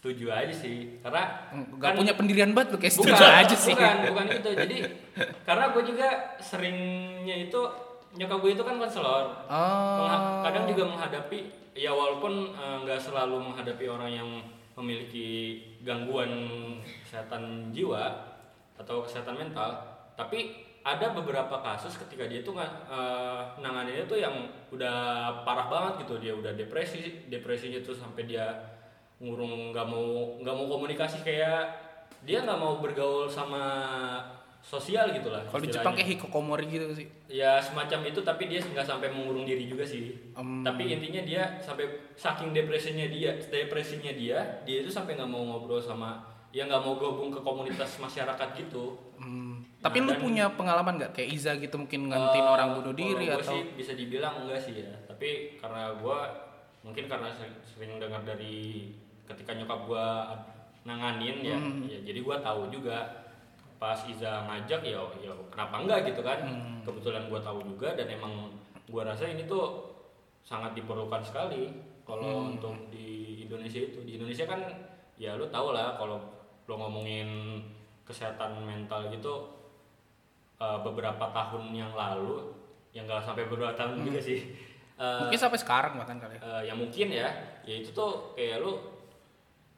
setuju 0.01 0.33
aja 0.33 0.49
sih, 0.49 0.97
karena 1.05 1.53
Gak 1.77 1.93
punya 1.93 2.17
pendirian 2.17 2.57
banget 2.57 2.73
lu 2.73 2.81
kayak 2.81 2.97
kan 2.97 3.05
bukan, 3.05 3.13
setuju 3.13 3.25
aja 3.29 3.57
sih. 3.57 3.75
Bukan, 3.77 3.97
bukan 4.09 4.27
itu. 4.33 4.51
Jadi 4.57 4.77
karena 5.45 5.65
gue 5.77 5.83
juga 5.85 6.09
seringnya 6.41 7.37
itu 7.37 7.61
nyokap 8.17 8.39
gue 8.41 8.51
itu 8.57 8.65
kan 8.65 8.81
konselor. 8.81 9.45
Oh. 9.45 10.41
Kadang 10.41 10.65
juga 10.73 10.89
menghadapi 10.89 11.39
ya 11.77 11.93
walaupun 11.93 12.57
eh, 12.57 12.77
nggak 12.89 12.97
selalu 12.97 13.53
menghadapi 13.53 13.85
orang 13.93 14.09
yang 14.09 14.29
memiliki 14.81 15.61
gangguan 15.85 16.33
kesehatan 17.05 17.69
jiwa 17.69 18.09
atau 18.81 19.05
kesehatan 19.05 19.37
mental, 19.37 19.85
tapi 20.17 20.65
ada 20.81 21.13
beberapa 21.13 21.61
kasus 21.61 22.01
ketika 22.01 22.25
dia 22.25 22.41
tuh 22.41 22.57
nggak 22.57 22.73
eh, 22.89 23.41
nanganinnya 23.61 24.09
tuh 24.09 24.17
yang 24.17 24.49
udah 24.73 24.97
parah 25.45 25.69
banget 25.69 26.09
gitu 26.09 26.17
dia 26.17 26.33
udah 26.33 26.57
depresi 26.57 27.29
depresinya 27.29 27.85
tuh 27.85 27.93
sampai 27.93 28.25
dia 28.25 28.49
ngurung 29.21 29.71
nggak 29.71 29.85
mau 29.85 30.07
nggak 30.37 30.55
mau 30.55 30.67
komunikasi 30.67 31.21
kayak 31.21 31.69
dia 32.21 32.41
nggak 32.41 32.57
mau 32.57 32.77
bergaul 32.79 33.25
sama 33.25 33.63
sosial 34.59 35.09
gitu 35.11 35.29
lah 35.29 35.41
Kalau 35.47 35.61
di. 35.63 35.73
Jepang 35.73 35.95
kayak 35.95 36.09
hikokomori 36.11 36.67
gitu 36.69 36.87
sih. 36.95 37.09
ya 37.27 37.57
semacam 37.59 38.05
itu 38.07 38.21
tapi 38.21 38.45
dia 38.45 38.61
nggak 38.61 38.83
sampai 38.83 39.09
mengurung 39.09 39.45
diri 39.45 39.65
juga 39.65 39.81
sih 39.83 40.13
Hmm. 40.33 40.61
tapi 40.61 40.89
intinya 40.91 41.21
dia 41.23 41.43
sampai 41.59 41.85
saking 42.13 42.53
depresinya 42.53 43.07
dia 43.07 43.37
depresinya 43.43 44.13
dia 44.13 44.37
dia 44.63 44.77
itu 44.81 44.91
sampai 44.91 45.15
nggak 45.15 45.27
mau 45.27 45.41
ngobrol 45.47 45.79
sama 45.79 46.21
ya 46.51 46.65
nggak 46.65 46.77
mau 46.79 46.93
gabung 46.95 47.31
ke 47.31 47.41
komunitas 47.41 47.97
masyarakat 47.97 48.49
gitu. 48.55 48.99
Tapi 49.81 49.97
Nah, 49.97 50.05
lu 50.05 50.11
dan- 50.11 50.21
punya 50.21 50.45
pengalaman 50.51 50.99
nggak 50.99 51.13
kayak 51.15 51.29
Iza 51.31 51.57
gitu 51.57 51.73
mungkin 51.75 52.11
ngantin 52.11 52.43
Eh, 52.43 52.51
orang 52.51 52.69
bunuh 52.75 52.93
diri 52.93 53.31
atau 53.31 53.49
sih 53.51 53.63
bisa 53.73 53.93
dibilang 53.93 54.45
enggak 54.45 54.61
sih 54.61 54.77
ya 54.77 54.93
tapi 55.07 55.57
karena 55.57 55.97
gua 55.97 56.29
mungkin 56.83 57.07
karena 57.07 57.33
sering 57.65 57.97
dengar 57.97 58.21
dari 58.23 58.93
ketika 59.31 59.55
nyokap 59.55 59.81
gua 59.85 60.07
nanganin 60.83 61.39
ya, 61.41 61.55
Hmm. 61.55 61.87
ya 61.87 61.99
jadi 62.01 62.19
gua 62.19 62.37
tahu 62.39 62.67
juga 62.69 62.99
pas 63.77 63.97
Iza 64.03 64.45
ngajak 64.45 64.81
ya 64.83 65.01
ya 65.19 65.33
kenapa 65.49 65.75
enggak 65.79 66.05
gitu 66.05 66.21
kan 66.21 66.41
Hmm. 66.41 66.81
kebetulan 66.83 67.25
gua 67.27 67.39
tahu 67.39 67.63
juga 67.65 67.95
dan 67.95 68.09
emang 68.09 68.51
gua 68.87 69.07
rasa 69.07 69.25
ini 69.25 69.45
tuh 69.45 69.87
sangat 70.43 70.73
diperlukan 70.73 71.23
sekali 71.23 71.71
kalau 72.03 72.27
Hmm. 72.43 72.51
untuk 72.55 72.75
di 72.91 73.09
Indonesia 73.41 73.81
itu 73.81 74.03
di 74.03 74.17
Indonesia 74.17 74.45
kan 74.45 74.61
ya 75.15 75.37
lu 75.37 75.47
tau 75.47 75.71
lah 75.71 75.95
kalau 75.95 76.19
lo 76.65 76.75
ngomongin 76.77 77.61
kesehatan 78.03 78.61
mental 78.61 79.07
gitu 79.09 79.35
eh, 80.57 80.79
beberapa 80.81 81.25
tahun 81.31 81.73
yang 81.73 81.93
lalu 81.93 82.53
yang 82.91 83.07
gak 83.07 83.23
sampai 83.23 83.47
beberapa 83.47 83.73
tahun 83.73 84.03
juga 84.03 84.19
sih 84.19 84.45
eh, 84.95 85.21
Mungkin 85.23 85.39
sampai 85.39 85.57
sekarang 85.57 85.97
bahkan 85.97 86.19
kali 86.19 86.37
ya. 86.37 86.41
eh, 86.43 86.63
yang 86.67 86.77
mungkin 86.77 87.09
ya 87.09 87.29
ya 87.63 87.75
itu 87.77 87.91
tuh 87.91 88.35
kayak 88.35 88.61
lu 88.61 88.77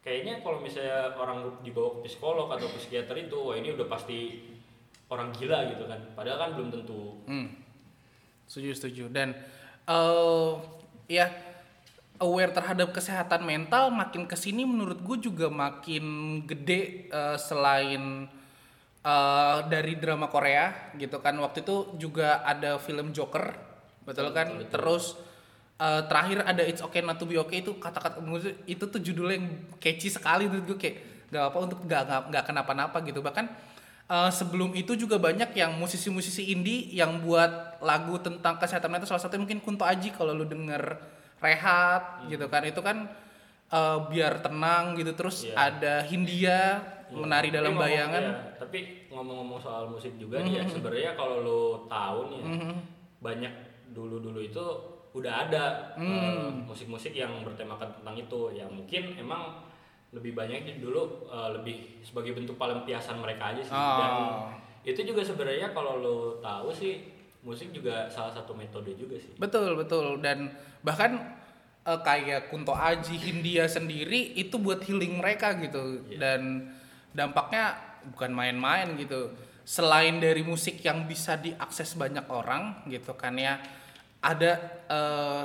kayaknya 0.02 0.42
kalau 0.42 0.58
misalnya 0.58 1.14
orang 1.14 1.62
dibawa 1.62 2.02
ke 2.02 2.10
psikolog 2.10 2.50
atau 2.50 2.66
psikiater 2.74 3.14
itu 3.22 3.38
wah 3.38 3.54
ini 3.54 3.70
udah 3.72 3.86
pasti 3.86 4.42
orang 5.06 5.30
gila 5.30 5.70
gitu 5.70 5.84
kan. 5.86 6.00
Padahal 6.18 6.38
kan 6.42 6.50
belum 6.58 6.68
tentu. 6.74 7.22
Hmm. 7.30 7.48
Setuju, 8.50 8.70
setuju. 8.74 9.04
Dan 9.14 9.32
eh 9.86 10.50
ya 11.06 11.26
aware 12.22 12.54
terhadap 12.54 12.94
kesehatan 12.94 13.42
mental 13.42 13.90
makin 13.90 14.30
ke 14.30 14.38
sini 14.38 14.62
menurut 14.62 15.02
gue 15.02 15.18
juga 15.18 15.50
makin 15.50 16.38
gede 16.46 17.10
eh, 17.10 17.38
selain 17.38 18.26
eh, 19.06 19.58
dari 19.70 19.94
drama 19.96 20.26
Korea 20.26 20.94
gitu 20.98 21.22
kan. 21.22 21.38
Waktu 21.38 21.62
itu 21.62 21.94
juga 22.02 22.42
ada 22.42 22.82
film 22.82 23.14
Joker 23.14 23.70
betul 24.02 24.34
kan? 24.34 24.58
terus 24.66 25.14
eh, 25.82 26.02
terakhir 26.06 26.38
ada 26.42 26.62
It's 26.62 26.78
Okay 26.80 27.02
Not 27.02 27.18
to 27.18 27.26
Be 27.26 27.34
Okay 27.40 27.60
itu 27.60 27.74
kata-kata 27.74 28.18
gue 28.18 28.38
itu 28.64 28.84
tuh 28.84 29.00
judulnya 29.00 29.34
yang 29.34 29.46
catchy 29.76 30.06
sekali 30.06 30.46
menurut 30.46 30.66
gue 30.68 30.78
kayak 30.78 30.96
gak 31.26 31.44
apa 31.48 31.58
untuk 31.58 31.78
gak 31.82 32.02
gak, 32.04 32.20
gak 32.30 32.44
kenapa-napa 32.46 33.02
gitu. 33.02 33.18
Bahkan 33.18 33.44
eh, 34.06 34.30
sebelum 34.30 34.72
itu 34.72 34.94
juga 34.94 35.18
banyak 35.18 35.50
yang 35.52 35.74
musisi-musisi 35.74 36.48
indie 36.48 36.92
yang 36.92 37.18
buat 37.20 37.80
lagu 37.80 38.14
tentang 38.18 38.56
kesehatan 38.56 38.88
mental 38.88 39.08
salah 39.08 39.20
satunya 39.20 39.42
mungkin 39.42 39.58
Kunto 39.58 39.82
Aji 39.82 40.10
kalau 40.10 40.30
lu 40.32 40.44
denger 40.44 40.82
Rehat 41.38 42.28
gitu 42.28 42.46
kan. 42.46 42.62
Itu 42.62 42.78
kan 42.80 43.10
eh, 43.68 43.98
biar 44.06 44.38
tenang 44.38 44.94
gitu. 44.94 45.10
Terus 45.12 45.42
Iya. 45.42 45.54
ada 45.56 45.94
Hindia 46.04 46.60
menari 47.10 47.48
Tapi 47.48 47.56
dalam 47.58 47.72
ngomong- 47.72 47.84
bayangan. 47.84 48.22
iya, 48.24 48.36
tapi 48.56 48.78
ngomong-ngomong 49.08 49.60
soal 49.60 49.84
musik 49.86 50.16
juga 50.16 50.40
nih 50.40 50.60
ya 50.60 50.64
sebenarnya 50.64 51.12
kalau 51.12 51.36
lu 51.40 51.60
tahu 51.84 52.18
nih 52.28 52.40
ya, 52.40 52.72
banyak 53.20 53.52
dulu-dulu 53.92 54.40
itu 54.40 54.64
udah 55.12 55.44
ada 55.44 55.64
eh, 55.94 56.48
musik-musik 56.62 57.12
yang 57.12 57.42
bertemakan 57.42 57.92
tentang 57.92 58.16
itu 58.16 58.40
yang 58.50 58.68
mungkin 58.68 59.12
emang 59.14 59.60
lebih 60.10 60.32
banyaknya 60.32 60.76
dulu 60.76 61.26
eh, 61.26 61.48
lebih 61.52 61.76
sebagai 62.00 62.32
bentuk 62.32 62.56
pelampiasan 62.56 63.16
mereka 63.16 63.52
aja 63.52 63.62
sih 63.62 63.72
dan 63.72 64.10
Oh. 64.12 64.48
itu 64.82 65.00
juga 65.02 65.20
sebenarnya 65.20 65.70
kalau 65.70 65.96
lu 65.96 66.16
tahu 66.38 66.68
sih 66.68 67.06
musik 67.40 67.70
juga 67.70 68.08
salah 68.08 68.30
satu 68.30 68.52
metode 68.52 68.94
juga 68.94 69.14
sih 69.14 69.34
Betul 69.36 69.74
betul 69.74 70.18
dan 70.18 70.48
bahkan 70.80 71.16
eh, 71.82 72.00
kayak 72.00 72.48
Kunto 72.48 72.72
Aji 72.72 73.14
Hindia 73.14 73.64
sendiri 73.66 74.32
itu 74.34 74.56
buat 74.56 74.80
healing 74.80 75.18
mereka 75.18 75.52
gitu 75.56 76.08
Iya. 76.08 76.18
dan 76.18 76.40
dampaknya 77.10 77.76
bukan 78.08 78.32
main-main 78.32 78.96
gitu. 78.96 79.30
Selain 79.62 80.18
dari 80.18 80.42
musik 80.42 80.80
yang 80.80 81.06
bisa 81.06 81.36
diakses 81.36 81.94
banyak 81.94 82.26
orang 82.26 82.82
gitu 82.88 83.14
kan 83.14 83.36
ya 83.36 83.62
ada 84.22 84.52
eh, 84.86 85.44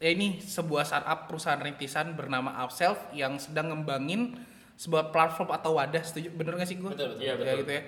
ya 0.00 0.10
ini 0.10 0.40
sebuah 0.40 0.82
startup 0.82 1.28
perusahaan 1.28 1.60
rintisan 1.60 2.16
bernama 2.16 2.56
Upself 2.64 3.12
yang 3.12 3.36
sedang 3.36 3.68
ngembangin 3.70 4.40
sebuah 4.74 5.12
platform 5.12 5.52
atau 5.52 5.76
wadah 5.76 6.00
setuju 6.00 6.32
bener 6.32 6.56
gak 6.56 6.64
sih 6.64 6.80
gue? 6.80 6.88
Betul, 6.88 7.14
betul. 7.14 7.20
Iya, 7.20 7.32
Ya, 7.32 7.36
betul. 7.36 7.56
gitu 7.60 7.72
ya. 7.76 7.82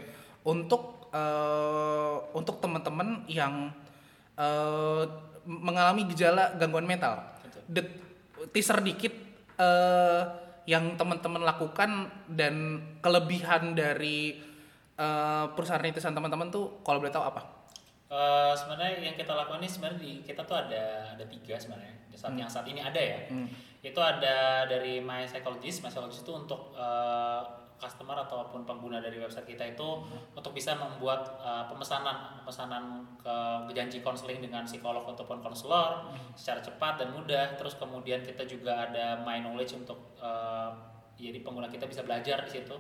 Untuk 0.45 0.83
eh, 1.09 2.15
untuk 2.37 2.61
teman-teman 2.61 3.25
yang 3.27 3.73
eh, 4.37 5.05
mengalami 5.43 6.07
gejala 6.07 6.53
gangguan 6.55 6.85
mental. 6.85 7.19
Det- 7.67 7.99
teaser 8.53 8.85
dikit 8.85 9.15
eh, 9.57 10.23
yang 10.69 10.95
teman-teman 10.95 11.43
lakukan 11.43 12.07
dan 12.29 12.79
kelebihan 13.01 13.73
dari 13.73 14.37
eh, 14.95 15.45
perusahaan 15.57 15.81
rintisan 15.81 16.13
teman-teman 16.13 16.53
tuh 16.53 16.85
kalau 16.85 17.01
boleh 17.01 17.09
tahu 17.11 17.25
apa? 17.25 17.62
Eh, 18.13 18.53
sebenarnya 18.53 19.01
yang 19.01 19.17
kita 19.17 19.33
lakukan 19.33 19.65
ini 19.65 19.71
sebenarnya 19.73 20.01
di 20.05 20.13
kita 20.21 20.45
tuh 20.45 20.53
ada 20.61 21.17
ada 21.17 21.25
tiga 21.25 21.57
sebenarnya. 21.57 21.97
Saat 22.13 22.37
yang 22.37 22.45
saat 22.45 22.69
ini 22.69 22.85
ada 22.85 23.01
ya. 23.01 23.25
Itu 23.81 23.97
ada 24.05 24.69
dari 24.69 25.01
my 25.01 25.25
psychologist. 25.25 25.81
My 25.81 25.89
psychologist 25.89 26.21
itu 26.21 26.33
untuk 26.37 26.77
eh, 26.77 27.41
customer 27.81 28.15
ataupun 28.15 28.69
pengguna 28.69 29.03
dari 29.03 29.19
website 29.19 29.57
kita 29.57 29.65
itu 29.75 30.05
untuk 30.37 30.53
bisa 30.53 30.77
membuat 30.77 31.41
eh, 31.41 31.65
pemesanan 31.73 32.37
pemesanan 32.45 33.01
ke 33.17 33.35
janji 33.73 34.05
konseling 34.05 34.45
dengan 34.45 34.69
psikolog 34.69 35.09
ataupun 35.09 35.41
konselor 35.41 36.13
secara 36.37 36.61
cepat 36.61 37.01
dan 37.01 37.17
mudah. 37.17 37.57
Terus 37.57 37.81
kemudian 37.81 38.21
kita 38.21 38.45
juga 38.45 38.93
ada 38.93 39.25
my 39.25 39.41
knowledge 39.41 39.73
untuk 39.73 40.21
eh, 40.21 40.71
jadi 41.19 41.39
pengguna 41.45 41.71
kita 41.71 41.87
bisa 41.87 42.03
belajar 42.03 42.43
di 42.47 42.51
situ 42.61 42.77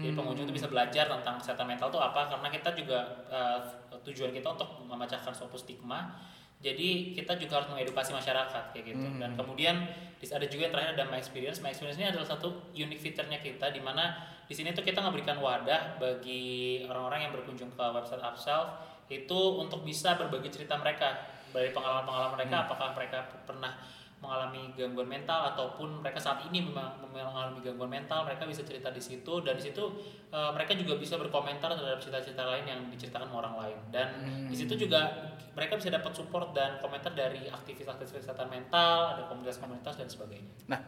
jadi 0.00 0.12
pengunjung 0.16 0.48
itu 0.48 0.54
bisa 0.56 0.68
belajar 0.68 1.06
tentang 1.06 1.36
kesehatan 1.38 1.68
mental 1.68 1.92
itu 1.92 2.00
apa 2.00 2.32
karena 2.32 2.48
kita 2.48 2.72
juga 2.72 2.98
eh, 3.28 3.60
tujuan 4.04 4.32
kita 4.32 4.48
untuk 4.56 4.68
memecahkan 4.88 5.32
suatu 5.32 5.56
stigma. 5.60 6.16
Jadi 6.60 7.16
kita 7.16 7.40
juga 7.40 7.60
harus 7.60 7.72
mengedukasi 7.72 8.12
masyarakat 8.12 8.76
kayak 8.76 8.84
gitu. 8.92 9.06
Dan 9.16 9.32
kemudian 9.32 9.80
ada 10.20 10.44
juga 10.44 10.68
yang 10.68 10.72
terakhir 10.76 10.92
ada 10.92 11.04
My 11.08 11.16
Experience. 11.16 11.64
My 11.64 11.72
Experience 11.72 11.96
ini 11.96 12.12
adalah 12.12 12.28
satu 12.28 12.68
unique 12.76 13.00
fiturnya 13.00 13.40
kita 13.40 13.72
di 13.72 13.80
mana 13.80 14.12
di 14.44 14.52
sini 14.52 14.76
tuh 14.76 14.84
kita 14.84 15.00
memberikan 15.00 15.40
wadah 15.40 15.96
bagi 15.96 16.84
orang-orang 16.84 17.28
yang 17.28 17.32
berkunjung 17.32 17.72
ke 17.72 17.84
website 17.96 18.20
Upself 18.20 18.76
itu 19.08 19.40
untuk 19.56 19.80
bisa 19.88 20.20
berbagi 20.20 20.52
cerita 20.52 20.76
mereka 20.76 21.16
dari 21.50 21.72
pengalaman-pengalaman 21.72 22.36
mereka 22.36 22.68
apakah 22.68 22.88
mereka 22.92 23.18
pernah 23.48 23.72
mengalami 24.20 24.76
gangguan 24.76 25.08
mental 25.08 25.48
ataupun 25.50 26.04
mereka 26.04 26.20
saat 26.20 26.44
ini 26.44 26.60
memang 26.60 27.00
mengalami 27.08 27.64
gangguan 27.64 27.88
mental 27.88 28.28
mereka 28.28 28.44
bisa 28.44 28.60
cerita 28.60 28.92
di 28.92 29.00
situ 29.00 29.40
dan 29.40 29.56
di 29.56 29.64
situ 29.64 29.80
eh, 30.28 30.50
mereka 30.52 30.76
juga 30.76 30.94
bisa 30.94 31.16
berkomentar 31.16 31.72
terhadap 31.72 31.98
cerita-cerita 31.98 32.44
lain 32.44 32.64
yang 32.68 32.80
diceritakan 32.86 33.32
orang 33.32 33.56
lain 33.56 33.78
dan 33.88 34.08
di 34.44 34.54
situ 34.54 34.76
juga 34.76 35.08
mereka 35.50 35.74
bisa 35.74 35.88
dapat 35.88 36.12
support 36.12 36.52
dan 36.52 36.76
komentar 36.78 37.10
dari 37.10 37.48
aktivis-aktivis 37.48 38.22
kesehatan 38.22 38.46
mental 38.46 39.16
ada 39.16 39.24
komunitas-komunitas 39.26 39.96
dan 39.96 40.06
sebagainya 40.06 40.52
Nah, 40.68 40.80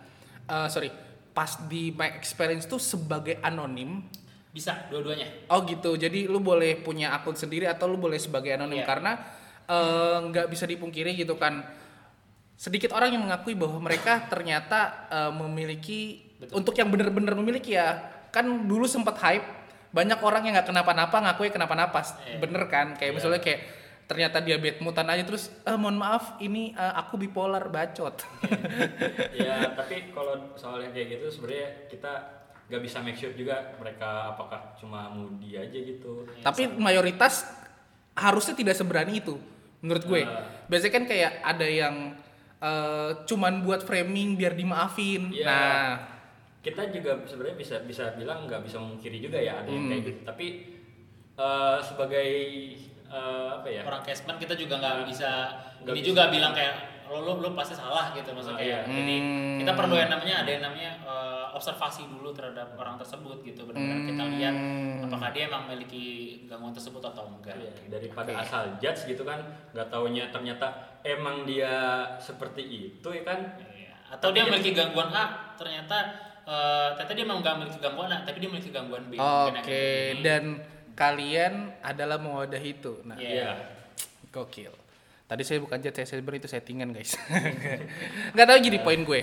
eh, 0.47 0.69
sorry, 0.69 0.93
pas 1.33 1.49
di 1.65 1.89
my 1.91 2.13
experience 2.13 2.69
tuh 2.69 2.77
sebagai 2.77 3.41
anonim 3.41 4.05
bisa 4.53 4.85
dua-duanya 4.93 5.49
Oh 5.49 5.65
gitu. 5.65 5.97
Jadi 5.97 6.29
lu 6.29 6.37
boleh 6.37 6.77
punya 6.79 7.17
akun 7.17 7.33
sendiri 7.33 7.65
atau 7.65 7.89
lu 7.89 7.97
boleh 7.97 8.21
sebagai 8.21 8.53
anonim 8.53 8.85
Iya. 8.85 8.87
karena 8.87 9.13
eh, 9.65 10.17
nggak 10.29 10.53
bisa 10.53 10.69
dipungkiri 10.69 11.17
gitu 11.17 11.41
kan. 11.41 11.65
Sedikit 12.57 12.95
orang 12.95 13.11
yang 13.15 13.23
mengakui 13.27 13.59
bahwa 13.59 13.83
mereka 13.83 14.23
ternyata 14.31 15.09
eh, 15.11 15.33
memiliki 15.35 16.23
Betul. 16.39 16.63
untuk 16.63 16.75
yang 16.79 16.89
benar-benar 16.91 17.35
memiliki 17.35 17.75
ya. 17.75 17.99
Kan 18.33 18.65
dulu 18.65 18.87
sempat 18.89 19.19
hype 19.21 19.45
banyak 19.93 20.17
orang 20.25 20.49
yang 20.49 20.57
nggak 20.57 20.69
kenapa-napa 20.73 21.17
ngakui 21.21 21.53
kenapa-napa. 21.53 22.01
Iya. 22.25 22.39
Bener 22.41 22.63
kan? 22.71 22.97
Kayak 22.97 23.13
Iya. 23.13 23.17
misalnya 23.21 23.41
kayak 23.45 23.61
ternyata 24.03 24.45
diabetes 24.45 24.83
mutan 24.85 25.09
aja 25.09 25.25
terus 25.25 25.49
eh, 25.65 25.79
mohon 25.79 25.97
maaf 25.97 26.37
ini 26.41 26.73
eh, 26.73 26.95
aku 26.97 27.17
bipolar 27.17 27.65
bacot. 27.69 28.21
ya 29.47 29.69
tapi 29.79 30.13
kalau 30.13 30.53
soal 30.57 30.85
yang 30.85 30.93
kayak 30.93 31.19
gitu 31.19 31.27
sebenarnya 31.33 31.89
kita 31.89 32.13
nggak 32.69 32.83
bisa 32.83 32.99
make 33.05 33.19
sure 33.21 33.33
juga 33.37 33.73
mereka 33.77 34.33
apakah 34.33 34.73
cuma 34.81 35.13
mudi 35.13 35.57
aja 35.61 35.77
gitu 35.77 36.25
Tapi 36.41 36.73
mayoritas 36.73 37.45
harusnya 38.17 38.57
tidak 38.57 38.77
seberani 38.77 39.21
itu 39.21 39.37
menurut 39.81 40.05
gue. 40.05 40.23
Ah. 40.25 40.47
Biasanya 40.69 40.93
kan 40.93 41.05
kayak 41.05 41.33
ada 41.43 41.67
yang 41.69 41.95
eh, 42.63 43.11
cuman 43.25 43.61
buat 43.61 43.83
framing 43.83 44.35
biar 44.35 44.55
dimaafin. 44.55 45.29
Iya. 45.29 45.45
Nah, 45.45 45.87
kita 46.63 46.89
juga 46.89 47.19
sebenarnya 47.23 47.59
bisa 47.59 47.77
bisa 47.83 48.15
bilang 48.15 48.47
nggak 48.47 48.63
bisa 48.63 48.79
memungkiri 48.79 49.19
juga 49.19 49.35
ya 49.37 49.59
ada 49.59 49.67
yang 49.67 49.83
Hmm. 49.83 49.91
kayak 49.91 50.03
gitu 50.07 50.21
tapi 50.23 50.47
eh, 51.35 51.79
sebagai 51.83 52.29
eh, 53.05 53.49
apa 53.53 53.67
ya 53.67 53.83
orang 53.83 53.99
casement 54.01 54.39
kita 54.39 54.55
juga 54.55 54.79
nggak 54.79 55.05
bisa 55.05 55.31
Nggak 55.83 55.91
ini 55.91 56.01
bisa. 56.01 56.09
juga 56.09 56.23
bilang 56.29 56.55
kayak 56.55 56.75
lo 57.05 57.19
lo, 57.21 57.33
lo 57.37 57.49
pasti 57.53 57.75
salah 57.75 58.15
gitu 58.15 58.31
maksudnya 58.31 58.57
kayak 58.57 58.81
iya. 58.81 58.81
jadi 58.87 59.15
Hmm. 59.19 59.59
kita 59.59 59.73
perlu 59.75 59.95
yang 59.97 60.09
namanya 60.09 60.35
ada 60.39 60.51
yang 60.51 60.63
namanya 60.63 60.91
observasi 61.53 62.05
dulu 62.07 62.31
terhadap 62.31 62.73
orang 62.75 62.97
tersebut 62.97 63.41
gitu 63.41 63.63
benar-benar 63.63 64.01
kita 64.05 64.25
lihat 64.31 64.55
Hmm. 64.55 65.05
apakah 65.05 65.29
dia 65.31 65.47
emang 65.47 65.63
memiliki 65.65 66.05
gangguan 66.45 66.71
tersebut 66.71 67.03
atau 67.03 67.29
enggak 67.29 67.55
Iya, 67.55 67.73
daripada 67.89 68.31
Oke. 68.31 68.41
asal 68.41 68.63
judge 68.79 69.01
gitu 69.07 69.23
kan 69.23 69.41
nggak 69.71 69.87
taunya 69.87 70.29
ternyata 70.29 70.67
emang 71.01 71.45
dia 71.45 71.73
seperti 72.17 72.63
itu 72.63 73.09
ya 73.09 73.23
kan 73.23 73.39
Iya. 73.61 73.93
atau 74.11 74.29
dia 74.31 74.43
memiliki 74.43 74.73
gangguan 74.73 75.11
A 75.11 75.55
ternyata 75.55 75.97
eh, 76.43 76.89
ternyata 76.95 77.13
dia 77.13 77.25
memang 77.25 77.41
nggak 77.41 77.55
memiliki 77.57 77.79
gangguan 77.79 78.11
A 78.11 78.19
tapi 78.23 78.37
dia 78.39 78.49
memiliki 78.49 78.71
gangguan 78.71 79.05
B 79.07 79.13
oke 79.15 79.63
gitu. 79.63 80.21
dan 80.21 80.45
kalian 80.93 81.53
adalah 81.81 82.17
mewadahi 82.17 82.71
itu. 82.75 83.01
Nah, 83.03 83.17
Iya. 83.17 83.33
Iya. 83.33 83.51
gokil. 84.29 84.69
Tadi 85.25 85.41
saya 85.41 85.57
bukan 85.59 85.81
jet, 85.81 85.93
saya 85.95 86.05
sebenarnya 86.07 86.41
itu 86.41 86.51
settingan 86.51 86.93
guys. 86.93 87.17
Nggak 88.33 88.47
tahu 88.47 88.59
jadi 88.61 88.79
poin 88.79 89.01
gue. 89.01 89.21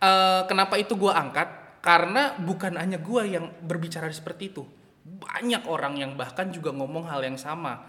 Eh, 0.00 0.40
kenapa 0.46 0.76
itu 0.76 0.96
gue 0.96 1.12
angkat? 1.12 1.48
Karena 1.80 2.36
bukan 2.36 2.76
hanya 2.76 3.00
gue 3.00 3.22
yang 3.24 3.48
berbicara 3.64 4.08
seperti 4.12 4.52
itu. 4.52 4.62
Banyak 5.04 5.64
orang 5.64 5.96
yang 5.96 6.12
bahkan 6.16 6.52
juga 6.52 6.72
ngomong 6.72 7.08
hal 7.08 7.24
yang 7.24 7.40
sama. 7.40 7.88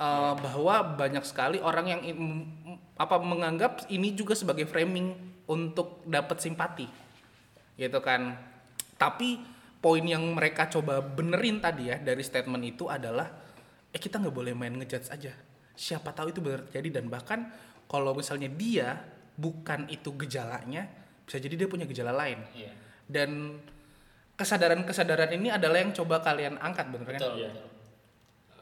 uh, 0.00 0.32
bahwa 0.32 0.96
banyak 0.96 1.20
sekali 1.28 1.60
orang 1.60 1.86
yang 1.92 2.00
in- 2.00 2.48
apa 2.96 3.20
menganggap 3.20 3.84
ini 3.92 4.16
juga 4.16 4.32
sebagai 4.32 4.64
framing 4.64 5.12
untuk 5.44 6.00
dapat 6.08 6.40
simpati 6.40 6.88
gitu 7.76 8.00
kan 8.00 8.36
tapi 8.96 9.40
poin 9.80 10.04
yang 10.04 10.20
mereka 10.36 10.68
coba 10.68 11.00
benerin 11.00 11.60
tadi 11.60 11.88
ya 11.92 11.96
dari 12.00 12.20
statement 12.20 12.64
itu 12.64 12.88
adalah 12.88 13.28
eh 13.92 14.00
kita 14.00 14.20
nggak 14.20 14.32
boleh 14.36 14.52
main 14.52 14.72
ngejudge 14.76 15.08
aja 15.08 15.32
siapa 15.72 16.12
tahu 16.12 16.32
itu 16.32 16.40
benar 16.44 16.64
terjadi 16.68 17.00
dan 17.00 17.08
bahkan 17.08 17.48
kalau 17.88 18.12
misalnya 18.12 18.52
dia 18.52 19.00
bukan 19.36 19.88
itu 19.88 20.12
gejalanya 20.20 20.84
bisa 21.24 21.40
jadi 21.40 21.64
dia 21.64 21.68
punya 21.68 21.88
gejala 21.88 22.12
lain 22.12 22.40
Iya. 22.52 22.72
Dan 23.10 23.58
kesadaran-kesadaran 24.38 25.34
ini 25.36 25.52
adalah 25.52 25.82
yang 25.82 25.92
coba 25.92 26.22
kalian 26.24 26.56
angkat 26.62 26.88
bener 26.88 27.10
kan? 27.10 27.20
Betul. 27.20 27.34
Betul. 27.50 27.68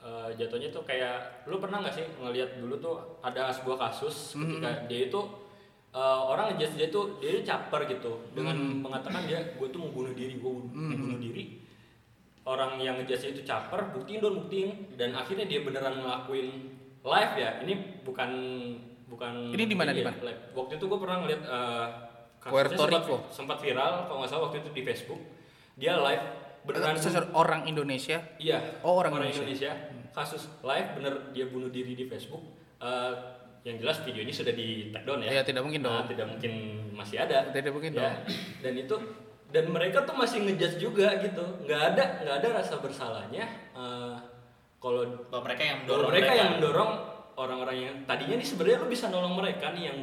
Eh, 0.09 0.29
jatuhnya 0.41 0.73
tuh 0.73 0.83
kayak 0.89 1.45
lu 1.45 1.61
pernah 1.61 1.85
nggak 1.85 1.93
sih 1.93 2.07
ngelihat 2.17 2.57
dulu 2.57 2.81
tuh 2.81 2.97
ada 3.21 3.53
sebuah 3.53 3.77
kasus 3.77 4.33
ketika 4.33 4.89
dia 4.89 5.13
itu 5.13 5.21
eh, 5.93 6.21
orang 6.25 6.57
ngejudge 6.57 6.81
dia 6.81 6.89
tuh 6.89 7.21
dia 7.21 7.37
itu 7.37 7.43
caper 7.45 7.85
gitu 7.85 8.17
dengan 8.33 8.57
mengatakan 8.81 9.29
dia 9.29 9.37
gue 9.59 9.69
tuh 9.69 9.85
mau 9.85 9.93
bunuh 9.93 10.17
diri 10.17 10.41
gue 10.41 10.49
mau 10.49 10.65
bunuh 10.73 11.21
diri 11.21 11.61
orang 12.49 12.81
yang 12.81 12.97
ngejudge 12.97 13.21
dia 13.21 13.31
itu 13.37 13.43
caper 13.45 13.93
buktiin 13.93 14.25
dong 14.25 14.49
buktiin 14.49 14.97
dan 14.97 15.13
akhirnya 15.13 15.45
dia 15.45 15.61
beneran 15.61 16.01
ngelakuin 16.01 16.49
live 17.05 17.35
ya 17.37 17.51
ini 17.69 17.75
bukan 18.01 18.31
bukan 19.13 19.33
Ini 19.53 19.65
di 19.69 19.77
mana, 19.77 19.91
di 19.93 20.01
ya, 20.01 20.09
mana? 20.09 20.25
live. 20.25 20.41
waktu 20.57 20.73
itu 20.81 20.85
gue 20.89 20.99
pernah 21.05 21.17
ngeliat 21.21 21.43
eh, 21.45 21.87
Puerto 22.49 22.73
kasusnya 22.73 22.89
sempat, 22.91 23.03
Rico. 23.03 23.17
sempat 23.29 23.59
viral 23.59 23.93
kalau 24.05 24.19
nggak 24.19 24.31
salah 24.31 24.43
waktu 24.45 24.59
itu 24.59 24.71
di 24.71 24.83
Facebook 24.83 25.21
dia 25.75 25.95
live 25.97 26.25
beneran 26.61 26.97
Sesar- 26.97 27.31
orang 27.33 27.65
Indonesia 27.65 28.19
Iya. 28.37 28.83
Oh, 28.83 28.97
orang 28.97 29.15
Indonesia. 29.23 29.73
Kasus 30.11 30.51
live 30.61 30.89
bener 30.95 31.15
dia 31.31 31.47
bunuh 31.47 31.69
diri 31.69 31.95
di 31.95 32.05
Facebook. 32.05 32.43
Eh, 32.77 33.15
yang 33.63 33.77
jelas 33.77 34.01
videonya 34.01 34.31
sudah 34.31 34.51
di 34.51 34.89
take 34.89 35.03
down 35.03 35.21
ya. 35.21 35.31
Ya, 35.31 35.43
tidak 35.43 35.63
mungkin 35.63 35.81
Nah, 35.81 36.03
dong. 36.03 36.11
tidak 36.11 36.27
mungkin 36.27 36.53
masih 36.93 37.17
ada. 37.21 37.49
Tidak 37.49 37.71
mungkin 37.71 37.93
Ya. 37.93 38.01
dong. 38.03 38.15
Dan 38.61 38.73
itu 38.77 38.95
dan 39.49 39.65
mereka 39.67 40.03
tuh 40.03 40.13
masih 40.13 40.43
ngejudge 40.43 40.77
juga 40.79 41.09
gitu. 41.19 41.45
Nggak 41.63 41.83
ada 41.89 42.05
nggak 42.21 42.37
ada 42.37 42.49
rasa 42.55 42.75
bersalahnya. 42.77 43.45
eh, 43.73 44.17
kalau 44.77 45.07
mereka 45.33 45.63
yang 45.65 45.79
mendorong 45.83 46.11
mereka, 46.11 46.33
yang 46.35 46.51
mendorong 46.55 46.91
orang-orang 47.35 47.77
yang 47.79 47.95
tadinya 48.05 48.35
nih 48.35 48.45
sebenarnya 48.45 48.79
lu 48.79 48.89
bisa 48.89 49.07
nolong 49.07 49.35
mereka 49.35 49.71
nih 49.71 49.85
yang 49.87 49.99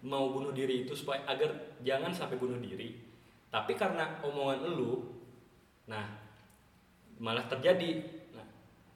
mau 0.00 0.28
bunuh 0.28 0.50
diri 0.50 0.82
itu 0.82 0.92
supaya 0.92 1.24
agar 1.24 1.50
jangan 1.80 2.10
sampai 2.10 2.36
bunuh 2.36 2.56
diri. 2.56 2.94
Tapi 3.48 3.72
karena 3.72 4.20
omongan 4.20 4.68
lu, 4.68 5.02
nah 5.84 6.04
malah 7.18 7.44
terjadi. 7.46 7.98
Nah, 8.30 8.46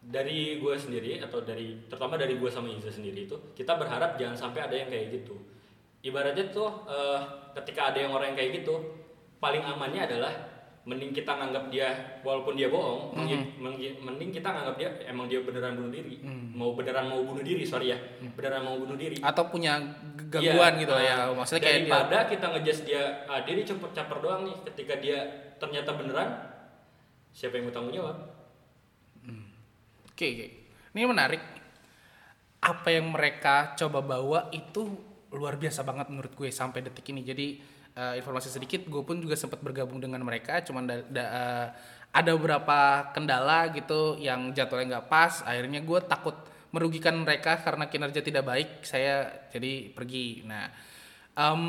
dari 0.01 0.57
gue 0.57 0.75
sendiri 0.75 1.19
atau 1.19 1.41
dari 1.41 1.87
terutama 1.87 2.15
dari 2.15 2.37
gue 2.37 2.47
sama 2.47 2.69
Iza 2.69 2.93
sendiri 2.93 3.25
itu 3.25 3.37
kita 3.53 3.75
berharap 3.75 4.15
jangan 4.15 4.37
sampai 4.39 4.61
ada 4.63 4.77
yang 4.77 4.89
kayak 4.89 5.11
gitu. 5.15 5.35
Ibaratnya 6.03 6.51
tuh 6.51 6.69
eh, 6.87 7.21
ketika 7.55 7.91
ada 7.91 7.99
yang 7.99 8.11
orang 8.11 8.33
yang 8.33 8.39
kayak 8.39 8.53
gitu, 8.61 8.75
paling 9.39 9.63
amannya 9.63 10.05
adalah 10.05 10.33
mending 10.83 11.11
kita 11.13 11.31
nganggap 11.31 11.71
dia 11.71 11.87
walaupun 12.21 12.53
dia 12.53 12.67
bohong, 12.67 13.15
mending- 13.17 13.55
mending 13.57 13.95
mending 14.01 14.31
kita 14.33 14.51
nganggap 14.51 14.75
dia 14.77 14.91
emang 15.05 15.27
dia 15.27 15.39
beneran 15.39 15.79
bunuh 15.79 15.95
diri, 15.95 16.19
mau 16.53 16.75
beneran 16.75 17.07
mau 17.07 17.23
bunuh 17.23 17.39
diri, 17.41 17.63
sorry 17.63 17.95
ya, 17.95 17.99
beneran 18.35 18.63
mau 18.63 18.75
bunuh 18.77 18.95
diri. 18.97 19.23
atau 19.23 19.47
punya 19.47 19.79
gangguan 20.33 20.73
Iya, 20.75 20.81
gitu 20.81 20.93
lah 20.97 21.05
ya. 21.05 21.15
Nah, 21.15 21.27
maksudnya 21.37 21.61
kayak 21.61 21.73
dia 21.77 21.85
daripada 21.85 22.19
kita 22.25 22.47
ngejudge 22.49 22.81
dia 22.89 23.03
ah 23.29 23.39
dia 23.45 23.53
ini 23.53 23.63
caper 23.63 23.91
caper 23.93 24.19
doang 24.19 24.41
nih. 24.49 24.57
Ketika 24.73 24.95
dia 24.97 25.19
ternyata 25.61 25.91
beneran 25.93 26.29
siapa 27.31 27.61
yang 27.61 27.69
mau 27.69 27.75
tanggung 27.75 27.93
jawab? 27.93 28.17
Oke 30.09 30.27
oke. 30.29 30.47
Ini 30.93 31.05
menarik. 31.05 31.43
Apa 32.63 32.89
yang 32.95 33.11
mereka 33.11 33.75
coba 33.75 33.99
bawa 34.01 34.47
itu 34.51 34.87
luar 35.33 35.57
biasa 35.57 35.83
banget 35.83 36.07
menurut 36.09 36.33
gue 36.33 36.49
sampai 36.49 36.81
detik 36.81 37.11
ini. 37.11 37.21
Jadi 37.23 37.47
eh, 37.93 38.15
informasi 38.17 38.49
sedikit 38.49 38.87
gue 38.87 39.03
pun 39.03 39.19
juga 39.19 39.35
sempat 39.35 39.59
bergabung 39.59 39.99
dengan 39.99 40.23
mereka. 40.23 40.63
Cuman 40.63 40.87
da- 40.87 41.05
da- 41.05 41.33
eh, 41.33 41.67
ada 42.13 42.31
beberapa 42.37 43.09
kendala 43.11 43.73
gitu 43.73 44.21
yang 44.21 44.53
jadwalnya 44.53 45.01
nggak 45.01 45.09
pas. 45.09 45.43
Akhirnya 45.43 45.81
gue 45.81 45.99
takut 46.05 46.37
merugikan 46.73 47.21
mereka 47.21 47.61
karena 47.61 47.87
kinerja 47.87 48.25
tidak 48.25 48.45
baik 48.49 48.83
saya 48.83 49.29
jadi 49.53 49.93
pergi 49.93 50.43
nah 50.45 50.67
em, 51.37 51.63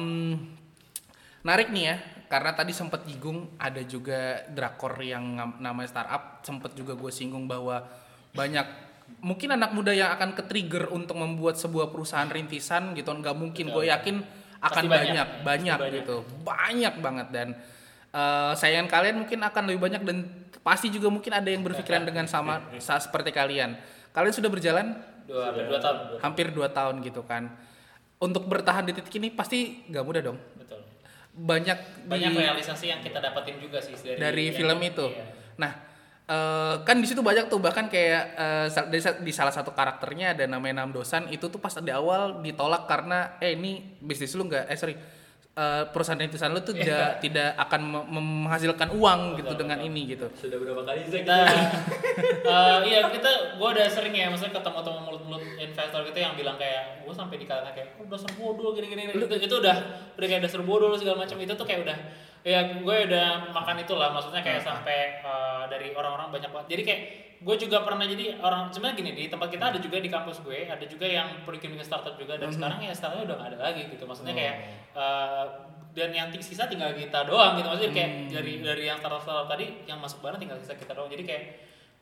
Menarik 1.43 1.75
nih 1.75 1.83
ya, 1.91 1.95
karena 2.31 2.55
tadi 2.55 2.71
sempat 2.71 3.03
nyinggung 3.03 3.59
ada 3.59 3.83
juga 3.83 4.47
drakor 4.47 4.95
yang 5.03 5.35
namanya 5.59 5.91
startup, 5.91 6.39
sempat 6.39 6.71
juga 6.71 6.95
gue 6.95 7.11
singgung 7.11 7.51
bahwa 7.51 7.83
banyak 8.31 8.63
mungkin 9.19 9.51
anak 9.51 9.75
muda 9.75 9.91
yang 9.91 10.15
akan 10.15 10.39
ke-trigger 10.39 10.87
untuk 10.95 11.19
membuat 11.19 11.59
sebuah 11.59 11.91
perusahaan 11.91 12.31
rintisan 12.31 12.95
gitu, 12.95 13.11
nggak 13.11 13.35
mungkin 13.35 13.75
gue 13.75 13.91
yakin 13.91 14.23
akan 14.63 14.71
Pasti 14.71 14.87
banyak, 14.87 15.03
banyak. 15.11 15.27
banyak, 15.43 15.75
Pasti 15.75 15.83
banyak. 15.83 15.99
gitu, 15.99 16.15
banyak 16.47 16.93
banget 17.03 17.27
dan 17.35 17.47
eh, 18.15 18.51
sayangan 18.55 18.87
kalian 18.87 19.15
mungkin 19.19 19.39
akan 19.43 19.63
lebih 19.67 19.81
banyak 19.83 20.01
dan 20.07 20.17
pasti 20.63 20.87
juga 20.87 21.11
mungkin 21.11 21.35
ada 21.35 21.51
yang 21.51 21.59
berpikiran 21.59 22.07
dengan 22.07 22.23
sama 22.23 22.71
sa- 22.79 23.03
seperti 23.03 23.35
kalian. 23.35 23.75
Kalian 24.13 24.31
sudah 24.31 24.47
berjalan 24.47 24.93
Dua, 25.25 25.49
hampir 25.49 25.65
dua 25.65 25.79
tahun. 25.79 25.97
hampir 26.21 26.47
dua 26.53 26.67
tahun 26.69 26.95
gitu 27.01 27.21
kan. 27.23 27.49
Untuk 28.17 28.45
bertahan 28.45 28.85
di 28.85 28.93
titik 28.93 29.11
ini 29.13 29.27
pasti 29.27 29.83
nggak 29.83 30.03
mudah 30.03 30.21
dong. 30.23 30.37
Betul. 30.55 30.79
Banyak 31.33 32.05
Banyak 32.05 32.29
di- 32.29 32.39
realisasi 32.39 32.87
yang 32.87 33.01
kita 33.01 33.17
dapatin 33.17 33.57
juga 33.57 33.81
sih 33.81 33.97
dari 33.97 34.15
dari 34.15 34.45
film 34.53 34.79
itu. 34.79 35.05
Iya. 35.09 35.25
Nah, 35.57 35.71
eh, 36.23 36.75
kan 36.79 36.95
di 36.95 37.07
situ 37.09 37.19
banyak 37.19 37.49
tuh 37.49 37.57
bahkan 37.57 37.89
kayak 37.89 38.23
dari 38.85 39.01
sa- 39.01 39.17
di 39.17 39.31
salah 39.31 39.51
satu 39.51 39.73
karakternya 39.73 40.31
ada 40.31 40.45
namanya 40.45 40.79
Nam 40.79 40.93
Dosan 40.93 41.27
itu 41.27 41.49
tuh 41.49 41.57
pas 41.57 41.73
di 41.73 41.89
awal 41.89 42.39
ditolak 42.39 42.85
karena 42.85 43.35
eh 43.37 43.57
ini 43.57 43.97
bisnis 43.99 44.31
lu 44.33 44.45
nggak 44.45 44.69
eh 44.69 44.77
sorry 44.77 44.95
eh, 45.53 45.83
perusahaan 45.93 46.17
rintisan 46.17 46.49
lu 46.49 46.59
tuh 46.59 46.73
tidak 46.73 47.21
tidak 47.21 47.53
akan 47.61 47.81
me- 47.85 48.07
menghasilkan 48.09 48.89
uang 48.89 49.37
gitu 49.37 49.53
dengan 49.53 49.77
ini 49.79 50.17
gitu. 50.17 50.25
sudah 50.33 50.57
berapa 50.57 50.81
kali 50.81 51.05
Zack 51.05 51.23
Kita, 51.23 51.37
eh, 52.45 52.77
iya 52.89 52.99
kita, 53.09 53.57
gue 53.57 53.67
udah 53.73 53.87
sering 53.89 54.13
ya, 54.13 54.29
maksudnya 54.29 54.53
ketemu 54.57 54.79
temu 54.81 54.99
mulut-mulut 55.01 55.43
investor 55.57 56.01
gitu 56.05 56.17
yang 56.17 56.33
bilang 56.33 56.57
kayak, 56.57 57.01
gue 57.01 57.13
sampai 57.13 57.37
dikatakan 57.41 57.73
kayak, 57.73 57.87
oh 57.97 58.05
dasar 58.05 58.29
bodoh 58.37 58.73
gini-gini, 58.73 59.09
itu, 59.09 59.25
itu 59.25 59.55
udah, 59.57 59.75
udah 60.13 60.27
kayak 60.27 60.41
dasar 60.45 60.61
bodoh 60.61 60.93
segala 60.93 61.25
macam. 61.25 61.37
Itu 61.37 61.53
tuh 61.53 61.65
kayak 61.65 61.81
udah, 61.89 61.97
ya 62.43 62.59
gue 62.75 62.97
udah 63.07 63.55
makan 63.55 63.79
itulah, 63.79 64.11
maksudnya 64.11 64.43
kayak 64.43 64.59
sampai 64.59 65.23
eh, 65.23 65.63
dari 65.71 65.95
orang-orang 65.95 66.29
banyak 66.29 66.51
banget. 66.51 66.67
Jadi 66.75 66.83
kayak 66.83 67.01
gue 67.43 67.55
juga 67.59 67.83
pernah 67.83 68.07
jadi 68.07 68.39
orang 68.39 68.71
sebenarnya 68.71 69.03
gini 69.03 69.11
di 69.19 69.23
tempat 69.27 69.51
kita 69.51 69.75
ada 69.75 69.79
juga 69.79 69.99
di 69.99 70.07
kampus 70.07 70.39
gue 70.47 70.63
ada 70.63 70.85
juga 70.87 71.03
yang 71.03 71.43
bikin 71.43 71.75
bikin 71.75 71.83
startup 71.83 72.15
juga 72.15 72.39
dan 72.39 72.47
sekarang 72.55 72.79
ya 72.79 72.95
startupnya 72.95 73.27
udah 73.27 73.35
gak 73.39 73.49
ada 73.55 73.59
lagi 73.59 73.81
gitu. 73.91 74.03
Maksudnya 74.03 74.35
kayak 74.35 74.55
eh, 74.95 75.45
dan 75.93 76.09
yang 76.09 76.27
sisa 76.41 76.67
tinggal 76.67 76.91
kita 76.95 77.23
doang 77.23 77.55
gitu. 77.59 77.67
Maksudnya 77.71 77.93
kayak 77.95 78.11
dari 78.31 78.53
dari 78.59 78.83
yang 78.91 78.99
startup 78.99 79.23
startup 79.23 79.47
tadi 79.47 79.87
yang 79.87 79.99
masuk 80.03 80.19
bareng 80.19 80.39
tinggal 80.39 80.59
sisa 80.59 80.75
kita 80.75 80.91
doang. 80.91 81.07
Jadi 81.07 81.23
kayak 81.23 81.43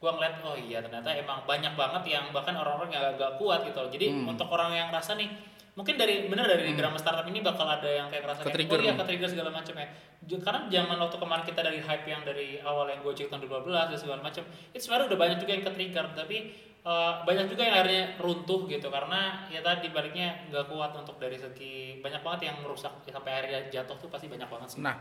gua 0.02 0.18
ngeliat 0.18 0.42
oh 0.42 0.58
iya 0.58 0.82
ternyata 0.82 1.14
emang 1.14 1.46
banyak 1.46 1.78
banget 1.78 2.04
yang 2.10 2.26
bahkan 2.34 2.58
orang-orang 2.58 2.90
yang 2.90 3.14
agak 3.14 3.38
kuat 3.38 3.62
gitu 3.70 3.86
loh. 3.86 3.92
jadi 3.94 4.10
untuk 4.26 4.50
orang 4.50 4.74
yang 4.74 4.90
rasa 4.90 5.14
nih 5.14 5.30
mungkin 5.72 5.96
dari 5.96 6.28
bener 6.28 6.44
dari 6.52 6.76
drama 6.76 7.00
startup 7.00 7.24
ini 7.32 7.40
bakal 7.40 7.64
ada 7.64 7.88
yang 7.88 8.12
kayak 8.12 8.28
ngerasa 8.28 8.44
kayak 8.44 8.68
oh 8.68 8.80
iya 8.84 8.94
ke-trigger 9.00 9.30
segala 9.32 9.50
macam 9.56 9.74
ya. 9.80 9.88
Karena 10.22 10.60
zaman 10.68 10.98
waktu 11.00 11.18
kemarin 11.18 11.44
kita 11.48 11.62
dari 11.64 11.80
hype 11.80 12.06
yang 12.08 12.22
dari 12.28 12.60
awal 12.60 12.92
yang 12.92 13.00
Gojek 13.02 13.32
tahun 13.32 13.48
2012 13.48 13.96
dan 13.96 13.98
segala 13.98 14.20
macam 14.20 14.44
itu 14.76 14.82
sebenarnya 14.84 15.08
udah 15.16 15.20
banyak 15.20 15.38
juga 15.40 15.52
yang 15.56 15.64
ke-trigger 15.64 16.06
tapi 16.12 16.38
eh, 16.84 17.14
banyak 17.24 17.46
juga 17.48 17.62
yang 17.64 17.76
akhirnya 17.80 18.04
runtuh 18.20 18.62
gitu. 18.68 18.88
Karena 18.92 19.48
ya 19.48 19.64
tadi 19.64 19.88
baliknya 19.96 20.44
nggak 20.52 20.66
kuat 20.68 20.92
untuk 21.00 21.16
dari 21.16 21.40
segi 21.40 22.04
banyak 22.04 22.20
banget 22.20 22.52
yang 22.52 22.60
merusak 22.60 22.92
ya, 23.08 23.16
sampai 23.16 23.32
akhirnya 23.32 23.62
jatuh 23.72 23.96
tuh 23.96 24.10
pasti 24.12 24.28
banyak 24.28 24.50
banget 24.52 24.68
sih. 24.76 24.80
Nah, 24.84 25.00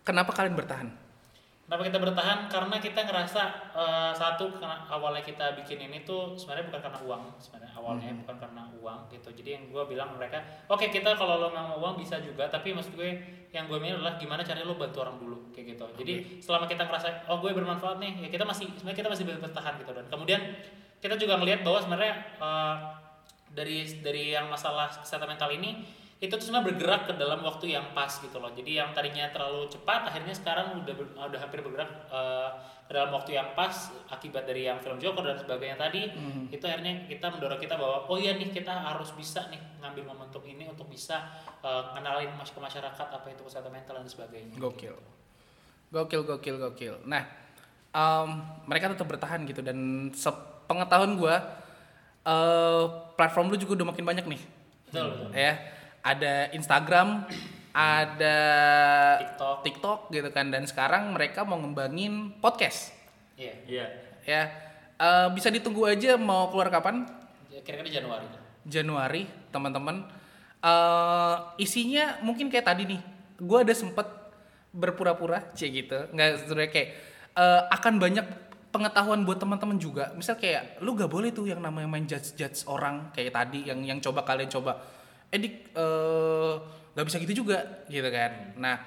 kenapa 0.00 0.32
kalian 0.32 0.56
bertahan? 0.56 1.03
Kenapa 1.64 1.80
kita 1.88 1.96
bertahan? 1.96 2.38
Karena 2.52 2.76
kita 2.76 3.00
ngerasa 3.08 3.42
eh, 3.72 4.12
satu 4.12 4.52
karena 4.60 4.84
awalnya 4.84 5.24
kita 5.24 5.56
bikin 5.56 5.80
ini 5.80 6.04
tuh 6.04 6.36
sebenarnya 6.36 6.68
bukan 6.68 6.80
karena 6.84 7.00
uang, 7.00 7.22
sebenarnya 7.40 7.72
awalnya 7.72 8.12
bukan 8.20 8.36
karena 8.36 8.62
uang 8.76 8.98
gitu. 9.08 9.28
Jadi 9.32 9.48
yang 9.56 9.64
gue 9.72 9.82
bilang 9.88 10.12
mereka, 10.20 10.44
oke 10.68 10.92
kita 10.92 11.16
kalau 11.16 11.40
lo 11.40 11.48
mau 11.48 11.80
uang 11.80 11.96
bisa 11.96 12.20
juga, 12.20 12.44
tapi 12.52 12.76
maksud 12.76 12.92
gue 12.92 13.10
yang 13.48 13.64
gue 13.64 13.80
minta 13.80 13.96
adalah 13.96 14.20
gimana 14.20 14.44
caranya 14.44 14.68
lo 14.68 14.76
bantu 14.76 15.08
orang 15.08 15.16
dulu 15.16 15.36
kayak 15.56 15.72
gitu. 15.72 15.84
Jadi 16.04 16.14
selama 16.44 16.68
kita 16.68 16.84
ngerasa 16.84 17.32
oh 17.32 17.40
gue 17.40 17.50
bermanfaat 17.56 17.96
nih, 17.96 18.12
ya 18.24 18.28
kita 18.28 18.44
masih 18.44 18.68
sebenarnya 18.76 18.98
kita 19.00 19.10
masih 19.10 19.24
bertahan 19.24 19.74
gitu 19.80 19.92
dan 19.96 20.04
kemudian 20.12 20.40
kita 21.00 21.16
juga 21.16 21.40
ngelihat 21.40 21.64
bahwa 21.64 21.80
sebenarnya 21.80 22.14
eh, 22.44 22.76
dari 23.56 23.88
dari 24.04 24.36
yang 24.36 24.52
masalah 24.52 24.92
kesehatan 24.92 25.32
mental 25.32 25.48
ini 25.48 26.03
itu 26.24 26.32
tuh 26.32 26.40
sebenarnya 26.40 26.68
bergerak 26.72 27.02
ke 27.04 27.12
dalam 27.14 27.44
waktu 27.44 27.76
yang 27.76 27.92
pas 27.92 28.08
gitu 28.08 28.40
loh. 28.40 28.48
Jadi 28.50 28.80
yang 28.80 28.96
tadinya 28.96 29.28
terlalu 29.28 29.68
cepat 29.68 30.08
akhirnya 30.08 30.32
sekarang 30.32 30.80
udah 30.80 30.94
ber- 30.96 31.12
udah 31.12 31.40
hampir 31.40 31.60
bergerak 31.60 31.90
eh, 32.08 32.48
ke 32.84 32.92
dalam 32.92 33.12
waktu 33.12 33.36
yang 33.36 33.52
pas 33.52 33.72
akibat 34.08 34.44
dari 34.44 34.64
yang 34.64 34.80
film 34.80 34.96
Joker 34.96 35.20
dan 35.20 35.36
sebagainya 35.36 35.76
tadi. 35.76 36.08
Itu 36.48 36.64
akhirnya 36.64 37.04
kita 37.04 37.28
mendorong 37.28 37.60
kita 37.60 37.76
bahwa 37.76 38.08
oh 38.08 38.16
iya 38.16 38.32
nih 38.34 38.48
kita 38.48 38.72
harus 38.72 39.12
bisa 39.12 39.48
nih 39.48 39.60
ngambil 39.80 40.04
momentum 40.08 40.40
ini 40.44 40.64
untuk 40.64 40.88
bisa 40.88 41.28
eh, 41.60 41.84
kenalin 41.92 42.32
mas 42.34 42.48
ke 42.48 42.60
masyarakat 42.60 43.06
apa 43.12 43.26
itu 43.28 43.44
kesehatan 43.44 43.72
mental 43.72 44.00
dan 44.00 44.08
sebagainya. 44.08 44.56
Gokil. 44.56 44.96
Gokil, 45.92 46.22
gokil, 46.24 46.56
gokil. 46.58 46.94
Nah, 47.04 47.22
em, 47.90 48.28
mereka 48.66 48.90
tetap 48.90 49.06
bertahan 49.06 49.44
gitu 49.46 49.60
dan 49.60 49.76
sepengetahuan 50.10 51.14
gua 51.14 51.36
eh 52.24 52.84
platform 53.14 53.52
lu 53.52 53.56
juga 53.60 53.76
udah 53.78 53.92
makin 53.92 54.04
banyak 54.04 54.24
nih. 54.24 54.40
Betul, 54.88 55.06
betul. 55.12 55.30
Ya. 55.36 55.54
Ada 56.04 56.52
Instagram, 56.52 57.24
ada 57.72 58.38
TikTok. 59.24 59.56
TikTok 59.64 59.98
gitu 60.12 60.28
kan 60.30 60.52
dan 60.52 60.68
sekarang 60.68 61.16
mereka 61.16 61.42
mau 61.42 61.56
ngembangin 61.56 62.36
podcast. 62.38 62.92
Iya. 63.34 63.54
Iya. 63.66 63.86
Ya. 64.28 64.42
Eh, 64.94 65.28
bisa 65.34 65.50
ditunggu 65.50 65.88
aja 65.88 66.14
mau 66.20 66.52
keluar 66.52 66.70
kapan? 66.70 67.08
Kira-kira 67.64 67.88
di 67.88 67.94
Januari. 67.96 68.26
Januari, 68.68 69.22
teman-teman. 69.50 70.06
Eh 70.64 71.36
isinya 71.58 72.20
mungkin 72.20 72.52
kayak 72.52 72.68
tadi 72.68 72.84
nih. 72.84 73.00
Gue 73.40 73.64
ada 73.64 73.74
sempet 73.74 74.06
berpura-pura, 74.70 75.50
cie 75.56 75.72
gitu. 75.72 75.96
Nggak 76.12 76.46
sebenarnya 76.46 76.70
kayak 76.70 76.88
eh, 77.34 77.62
akan 77.74 77.94
banyak 77.98 78.26
pengetahuan 78.74 79.22
buat 79.22 79.38
teman-teman 79.38 79.78
juga. 79.78 80.10
Misal 80.18 80.34
kayak 80.34 80.82
lu 80.82 80.98
gak 80.98 81.06
boleh 81.06 81.30
tuh 81.30 81.46
yang 81.46 81.62
namanya 81.62 81.86
main 81.86 82.10
judge-judge 82.10 82.66
orang 82.66 83.14
kayak 83.14 83.30
tadi 83.30 83.70
yang 83.70 83.78
yang 83.86 84.02
coba 84.02 84.26
kalian 84.26 84.50
coba. 84.50 84.82
Edik 85.34 85.74
eh 85.74 86.54
nggak 86.94 87.06
bisa 87.10 87.18
gitu 87.18 87.42
juga 87.42 87.58
gitu 87.90 88.06
kan. 88.06 88.54
Nah, 88.54 88.78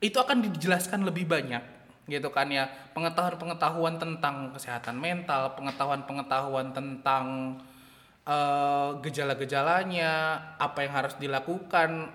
itu 0.00 0.16
akan 0.16 0.40
dijelaskan 0.48 1.04
lebih 1.04 1.28
banyak 1.28 1.60
gitu 2.10 2.34
kan 2.34 2.50
ya 2.50 2.66
pengetahuan-pengetahuan 2.98 3.94
tentang 4.00 4.50
kesehatan 4.56 4.98
mental, 4.98 5.54
pengetahuan-pengetahuan 5.54 6.74
tentang 6.74 7.56
eh, 8.26 8.90
gejala-gejalanya, 9.04 10.12
apa 10.58 10.78
yang 10.82 10.92
harus 10.96 11.14
dilakukan 11.20 12.10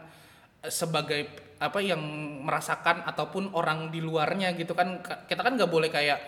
eh, 0.66 0.74
sebagai 0.74 1.30
apa 1.58 1.82
yang 1.82 2.02
merasakan 2.46 3.02
ataupun 3.08 3.50
orang 3.58 3.90
di 3.90 3.98
luarnya 3.98 4.54
gitu 4.54 4.78
kan 4.78 5.02
Ka- 5.02 5.26
kita 5.26 5.42
kan 5.42 5.58
nggak 5.58 5.72
boleh 5.72 5.90
kayak 5.90 6.20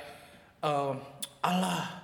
eh, 0.63 0.93
Allah 1.43 1.98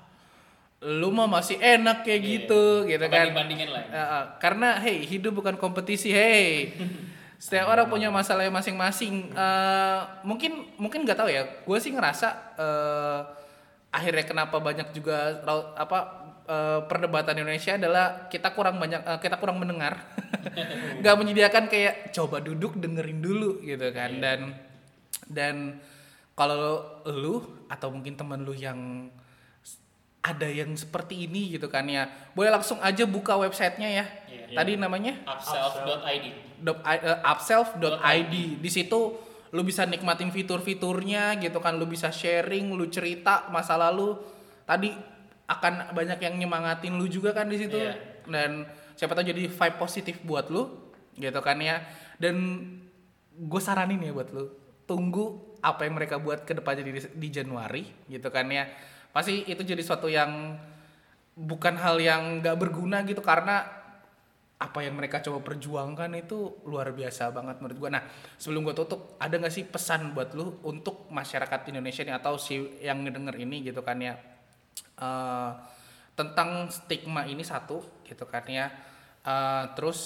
lu 0.88 1.10
mah 1.10 1.26
masih 1.28 1.58
enak 1.58 2.02
kayak 2.02 2.20
Iya. 2.20 2.30
gitu 2.32 2.64
gitu 2.86 3.06
kan 3.06 3.26
Banding-bandingin 3.26 3.70
lah. 3.70 3.84
ya. 3.84 3.92
Eh, 3.92 4.08
eh, 4.14 4.24
karena 4.38 4.70
hey 4.78 5.02
hidup 5.02 5.34
bukan 5.34 5.56
kompetisi 5.56 6.10
hey 6.10 6.72
setiap 7.36 7.68
orang 7.68 7.86
punya 7.86 8.08
masalahnya 8.08 8.50
masing-masing 8.50 9.30
Eh, 9.30 10.00
mungkin 10.24 10.52
mungkin 10.76 11.04
nggak 11.04 11.18
tahu 11.18 11.28
ya 11.28 11.44
gue 11.60 11.78
sih 11.80 11.90
ngerasa 11.90 12.28
eh, 12.56 13.20
akhirnya 13.90 14.24
kenapa 14.24 14.60
banyak 14.60 14.92
juga 14.92 15.42
apa 15.74 16.00
eh, 16.46 16.80
perdebatan 16.84 17.34
Indonesia 17.36 17.74
adalah 17.74 18.06
kita 18.28 18.52
kurang 18.52 18.78
banyak 18.78 19.02
eh, 19.02 19.20
kita 19.20 19.36
kurang 19.36 19.58
mendengar 19.58 19.98
nggak 21.02 21.16
menyediakan 21.16 21.66
kayak 21.66 22.12
coba 22.12 22.40
duduk 22.40 22.78
dengerin 22.78 23.20
dulu 23.20 23.58
gitu 23.60 23.90
kan 23.90 24.12
dan 24.16 24.40
dan 25.26 25.56
kalau 26.34 26.78
lu 27.08 27.42
atau 27.66 27.90
mungkin 27.90 28.14
teman 28.14 28.44
lu 28.44 28.54
yang 28.54 29.10
ada 30.26 30.50
yang 30.50 30.74
seperti 30.74 31.30
ini 31.30 31.54
gitu 31.54 31.70
kan 31.70 31.86
ya. 31.86 32.10
Boleh 32.34 32.50
langsung 32.50 32.82
aja 32.82 33.06
buka 33.06 33.38
websitenya 33.38 33.90
ya. 33.94 34.06
Iya. 34.26 34.58
tadi 34.58 34.74
namanya? 34.74 35.22
Upself.id. 35.22 36.26
eh, 36.26 37.18
upself.id 37.22 38.36
di 38.58 38.70
situ 38.74 39.00
lu 39.54 39.62
bisa 39.62 39.86
nikmatin 39.86 40.34
fitur-fiturnya 40.34 41.38
gitu 41.38 41.62
kan. 41.62 41.78
Lu 41.78 41.86
bisa 41.86 42.10
sharing 42.10 42.74
lu 42.74 42.90
cerita 42.90 43.46
masa 43.54 43.78
lalu. 43.78 44.18
Tadi 44.66 44.90
akan 45.46 45.94
banyak 45.94 46.18
yang 46.18 46.42
nyemangatin 46.42 46.98
lu 46.98 47.06
juga 47.06 47.30
kan 47.38 47.46
di 47.46 47.62
situ. 47.62 47.78
Iya. 47.78 48.18
dan 48.26 48.66
siapa 48.98 49.14
tahu 49.14 49.30
jadi 49.30 49.46
vibe 49.46 49.78
positif 49.78 50.18
buat 50.26 50.50
lu 50.50 50.90
gitu 51.14 51.38
kan 51.46 51.62
ya. 51.62 51.86
Dan 52.18 52.66
gue 53.38 53.62
saranin 53.62 54.02
ya 54.02 54.10
buat 54.10 54.34
lu 54.34 54.50
tunggu 54.90 55.54
apa 55.62 55.86
yang 55.86 55.98
mereka 55.98 56.18
buat 56.18 56.46
ke 56.46 56.58
depannya 56.58 56.82
di, 56.86 56.94
di 57.14 57.30
Januari 57.30 57.86
gitu 58.10 58.30
kan 58.30 58.46
ya 58.50 58.70
pasti 59.16 59.48
itu 59.48 59.64
jadi 59.64 59.80
suatu 59.80 60.12
yang 60.12 60.60
bukan 61.40 61.80
hal 61.80 61.96
yang 62.04 62.44
nggak 62.44 62.60
berguna 62.60 63.08
gitu 63.08 63.24
karena 63.24 63.64
apa 64.56 64.80
yang 64.84 64.96
mereka 64.96 65.20
coba 65.24 65.44
perjuangkan 65.44 66.12
itu 66.16 66.64
luar 66.68 66.92
biasa 66.92 67.32
banget 67.32 67.64
menurut 67.64 67.78
gua. 67.80 67.90
Nah 67.96 68.04
sebelum 68.36 68.68
gua 68.68 68.76
tutup 68.76 69.16
ada 69.24 69.40
nggak 69.40 69.52
sih 69.56 69.64
pesan 69.64 70.12
buat 70.12 70.36
lu 70.36 70.60
untuk 70.68 71.08
masyarakat 71.12 71.72
Indonesia 71.72 72.04
nih 72.04 72.16
atau 72.20 72.36
si 72.36 72.60
yang 72.84 73.04
ngedenger 73.08 73.36
ini 73.40 73.64
gitu 73.64 73.80
kan 73.80 74.00
ya 74.04 74.16
Eh, 74.96 75.52
tentang 76.16 76.72
stigma 76.72 77.28
ini 77.28 77.44
satu 77.44 77.84
gitu 78.08 78.24
kan 78.24 78.48
ya. 78.48 78.72
Eh, 79.26 79.64
terus 79.76 80.00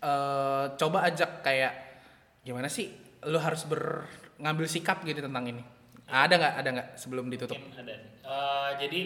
eh, 0.00 0.64
coba 0.80 0.98
ajak 1.08 1.44
kayak 1.44 1.74
gimana 2.42 2.66
sih 2.72 2.90
lu 3.28 3.38
harus 3.38 3.62
ber 3.68 4.08
ngambil 4.40 4.66
sikap 4.66 5.04
gitu 5.04 5.20
tentang 5.20 5.44
ini. 5.52 5.62
Ada 6.12 6.34
nggak 6.36 6.54
ada 6.60 6.68
nggak 6.76 6.88
sebelum 7.00 7.32
ditutup? 7.32 7.56
Mungkin 7.56 7.88
ada. 7.88 7.96
Eh, 8.22 8.70
jadi 8.84 9.00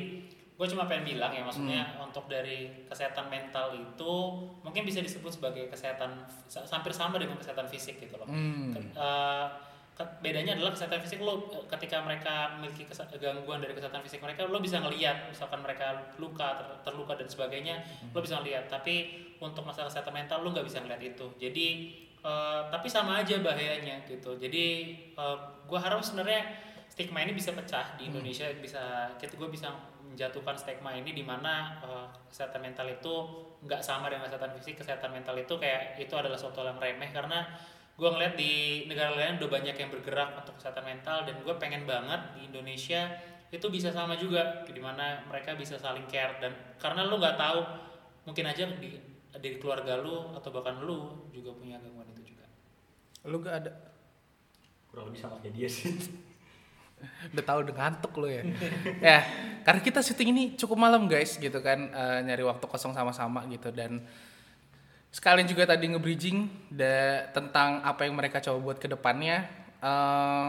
gue 0.57 0.67
cuma 0.73 0.89
pengen 0.89 1.05
bilang 1.15 1.31
ya 1.31 1.45
maksudnya 1.45 2.01
untuk 2.01 2.27
dari 2.27 2.89
kesehatan 2.89 3.29
mental 3.29 3.77
itu 3.77 4.13
mungkin 4.65 4.83
bisa 4.83 5.05
disebut 5.05 5.29
sebagai 5.29 5.69
kesehatan 5.69 6.25
hampir 6.73 6.93
sama 6.97 7.21
dengan 7.21 7.37
kesehatan 7.37 7.69
fisik 7.69 8.01
gitu 8.01 8.17
loh. 8.17 8.25
Hmm. 8.25 8.73
Ke- 8.73 8.89
ke- 9.97 10.17
bedanya 10.25 10.57
adalah 10.57 10.73
kesehatan 10.73 11.01
fisik 11.05 11.21
lo 11.21 11.47
eh, 11.53 11.65
ketika 11.77 12.03
mereka 12.03 12.57
memiliki 12.59 12.89
gangguan 13.17 13.61
dari 13.63 13.73
kesehatan 13.77 14.01
fisik 14.03 14.21
mereka 14.21 14.49
lo 14.49 14.59
bisa 14.59 14.81
ngelihat 14.81 15.29
misalkan 15.29 15.61
mereka 15.61 16.13
luka 16.17 16.57
ter- 16.59 16.81
terluka 16.89 17.15
dan 17.17 17.29
sebagainya 17.29 17.77
lo 18.13 18.21
bisa 18.21 18.41
ngelihat 18.41 18.69
tapi 18.69 19.29
untuk 19.41 19.63
masalah 19.63 19.89
kesehatan 19.93 20.13
mental 20.17 20.41
lo 20.45 20.53
nggak 20.53 20.65
bisa 20.69 20.81
ngelihat 20.85 21.01
itu 21.17 21.27
jadi 21.37 21.67
eh, 22.21 22.61
tapi 22.73 22.89
sama 22.89 23.21
aja 23.25 23.41
bahayanya 23.41 24.05
gitu 24.09 24.37
jadi 24.37 24.65
gue 25.67 25.79
harap 25.81 26.01
sebenarnya 26.01 26.45
stigma 26.97 27.21
ini 27.21 27.37
bisa 27.37 27.53
pecah 27.53 28.01
di 28.01 28.09
Indonesia 28.09 28.49
bisa 28.57 29.13
kita 29.21 29.37
gue 29.37 29.53
bisa 29.53 29.69
menjatuhkan 30.01 30.57
stigma 30.57 30.97
ini 30.97 31.13
di 31.13 31.21
mana 31.21 31.77
eh, 31.85 32.09
kesehatan 32.33 32.65
mental 32.65 32.89
itu 32.89 33.15
nggak 33.69 33.85
sama 33.85 34.09
dengan 34.09 34.25
kesehatan 34.25 34.57
fisik 34.57 34.81
kesehatan 34.81 35.13
mental 35.13 35.37
itu 35.37 35.61
kayak 35.61 36.01
itu 36.01 36.17
adalah 36.17 36.41
suatu 36.41 36.65
hal 36.65 36.73
yang 36.73 36.81
remeh 36.81 37.13
karena 37.13 37.45
gue 38.01 38.09
ngeliat 38.09 38.33
di 38.41 38.85
negara 38.89 39.13
lain 39.13 39.37
udah 39.37 39.51
banyak 39.53 39.77
yang 39.77 39.93
bergerak 39.93 40.41
untuk 40.41 40.57
kesehatan 40.57 40.89
mental 40.89 41.29
dan 41.29 41.37
gue 41.37 41.55
pengen 41.61 41.85
banget 41.85 42.33
di 42.33 42.49
Indonesia 42.49 43.13
itu 43.53 43.69
bisa 43.69 43.93
sama 43.93 44.17
juga 44.17 44.65
di 44.65 44.81
mana 44.81 45.21
mereka 45.29 45.53
bisa 45.53 45.77
saling 45.77 46.09
care 46.09 46.41
dan 46.41 46.57
karena 46.81 47.05
lu 47.05 47.21
nggak 47.21 47.37
tahu 47.37 47.61
mungkin 48.25 48.49
aja 48.49 48.65
di 48.73 48.97
di 49.37 49.61
keluarga 49.61 50.01
lu 50.01 50.33
atau 50.33 50.49
bahkan 50.49 50.81
lu 50.81 51.29
juga 51.29 51.53
punya 51.53 51.77
gangguan 51.77 52.09
itu 52.17 52.33
juga 52.33 52.49
Lu 53.27 53.43
gak 53.43 53.67
ada? 53.67 53.73
Kurang 54.89 55.11
lebih 55.11 55.21
sama 55.21 55.37
kayak 55.43 55.53
dia 55.53 55.69
sih. 55.69 55.93
Udah 57.33 57.45
tahu 57.45 57.59
udah 57.67 57.75
ngantuk 57.75 58.13
lo 58.19 58.29
ya. 58.31 58.43
Ya 59.03 59.19
karena 59.67 59.83
kita 59.83 59.99
syuting 59.99 60.31
ini 60.31 60.45
cukup 60.55 60.79
malam 60.79 61.11
guys 61.11 61.35
gitu 61.35 61.59
kan 61.59 61.91
eh, 61.91 62.19
nyari 62.23 62.47
waktu 62.47 62.65
kosong 62.71 62.95
sama-sama 62.95 63.43
gitu. 63.51 63.75
Dan 63.75 63.99
sekalian 65.11 65.51
juga 65.51 65.67
tadi 65.67 65.91
nge-bridging 65.91 66.71
tentang 67.35 67.83
apa 67.83 68.07
yang 68.07 68.15
mereka 68.15 68.39
coba 68.39 68.59
buat 68.63 68.79
ke 68.79 68.87
depannya. 68.87 69.43
Eh, 69.83 70.49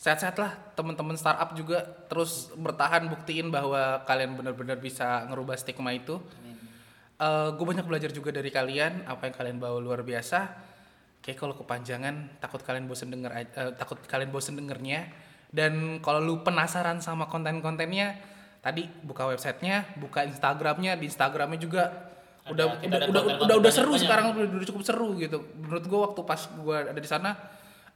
sehat-sehat 0.00 0.36
lah 0.40 0.56
teman-teman 0.76 1.16
startup 1.16 1.52
juga 1.52 1.84
terus 2.08 2.48
bertahan 2.56 3.04
buktiin 3.08 3.52
bahwa 3.52 4.00
kalian 4.08 4.32
benar-benar 4.32 4.80
bisa 4.80 5.24
ngerubah 5.28 5.56
stigma 5.56 5.92
itu. 5.92 6.20
Gue 7.20 7.66
banyak 7.68 7.84
belajar 7.84 8.08
juga 8.16 8.32
dari 8.32 8.48
kalian 8.48 9.04
apa 9.04 9.28
yang 9.28 9.34
kalian 9.36 9.56
bawa 9.60 9.76
luar 9.76 10.00
biasa. 10.00 10.56
Kayak 11.20 11.36
kalau 11.36 11.52
kepanjangan 11.52 12.40
takut 12.40 12.64
kalian 12.64 12.88
bosen 12.88 13.12
denger 13.12 13.32
eh, 13.36 13.72
takut 13.76 14.00
kalian 14.08 14.32
bosen 14.32 14.56
dengernya 14.56 15.12
dan 15.50 15.98
kalau 15.98 16.22
lu 16.22 16.34
penasaran 16.46 17.02
sama 17.02 17.26
konten-kontennya 17.26 18.14
tadi 18.62 18.86
buka 19.02 19.26
websitenya 19.26 19.98
buka 19.98 20.22
instagramnya 20.26 20.94
di 20.94 21.10
instagramnya 21.10 21.58
juga 21.58 21.82
Ada- 22.46 22.50
udah 22.50 22.66
udah 22.86 22.98
ada 22.98 23.06
udah, 23.10 23.22
udah 23.44 23.56
udah 23.58 23.72
seru 23.72 23.92
banyak-banyak. 23.92 24.04
sekarang 24.06 24.24
udah, 24.32 24.44
udah 24.56 24.68
cukup 24.70 24.82
seru 24.86 25.08
gitu 25.18 25.38
menurut 25.58 25.84
gue 25.84 26.00
waktu 26.00 26.20
pas 26.24 26.40
gue 26.46 26.76
ada 26.92 27.00
di 27.00 27.08
sana 27.10 27.30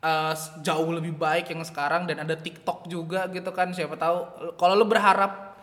eh, 0.03 0.35
jauh 0.61 0.91
lebih 0.93 1.15
baik 1.15 1.53
yang 1.55 1.63
sekarang 1.63 2.05
dan 2.11 2.27
ada 2.27 2.35
TikTok 2.35 2.91
juga 2.91 3.31
gitu 3.31 3.51
kan 3.55 3.71
siapa 3.71 3.95
tahu 3.95 4.19
kalau 4.59 4.75
lu 4.75 4.85
berharap 4.85 5.55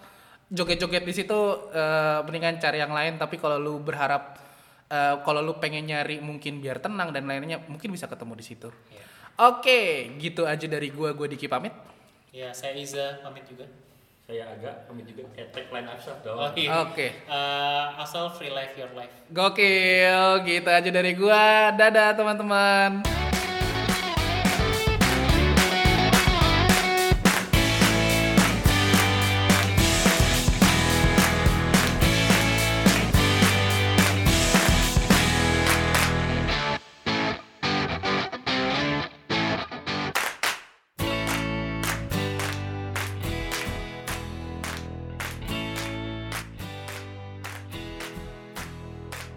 joget-joget 0.52 1.04
di 1.04 1.14
situ 1.16 1.40
eh, 1.72 2.20
mendingan 2.24 2.60
cari 2.60 2.80
yang 2.80 2.92
lain 2.92 3.16
tapi 3.16 3.36
kalau 3.40 3.58
lu 3.60 3.80
berharap 3.80 4.38
eh, 4.92 5.16
kalau 5.24 5.40
lu 5.40 5.56
pengen 5.58 5.88
nyari 5.88 6.20
mungkin 6.20 6.60
biar 6.60 6.80
tenang 6.84 7.16
dan 7.16 7.24
lainnya 7.26 7.64
mungkin 7.68 7.90
bisa 7.92 8.06
ketemu 8.12 8.34
di 8.36 8.46
situ. 8.46 8.70
Iya. 8.92 9.06
Oke, 9.40 10.12
gitu 10.20 10.44
aja 10.44 10.66
dari 10.68 10.92
gua 10.92 11.16
gua 11.16 11.28
Diki 11.28 11.48
pamit. 11.48 11.72
ya 12.32 12.52
saya 12.56 12.80
Iza 12.80 13.20
pamit 13.20 13.44
juga 13.44 13.68
Saya 14.24 14.48
agak 14.56 14.88
pamit 14.88 15.04
juga 15.04 15.28
kayak 15.36 15.52
tagline 15.52 15.88
oh, 15.92 16.16
dong. 16.24 16.40
Oke. 16.88 17.08
Eh, 17.28 17.86
asal 18.00 18.32
free 18.32 18.52
life 18.52 18.72
your 18.80 18.92
life 18.96 19.12
Gokil, 19.32 20.48
gitu 20.48 20.70
aja 20.72 20.90
dari 20.92 21.12
gua. 21.16 21.76
Dadah 21.76 22.16
teman-teman. 22.16 23.31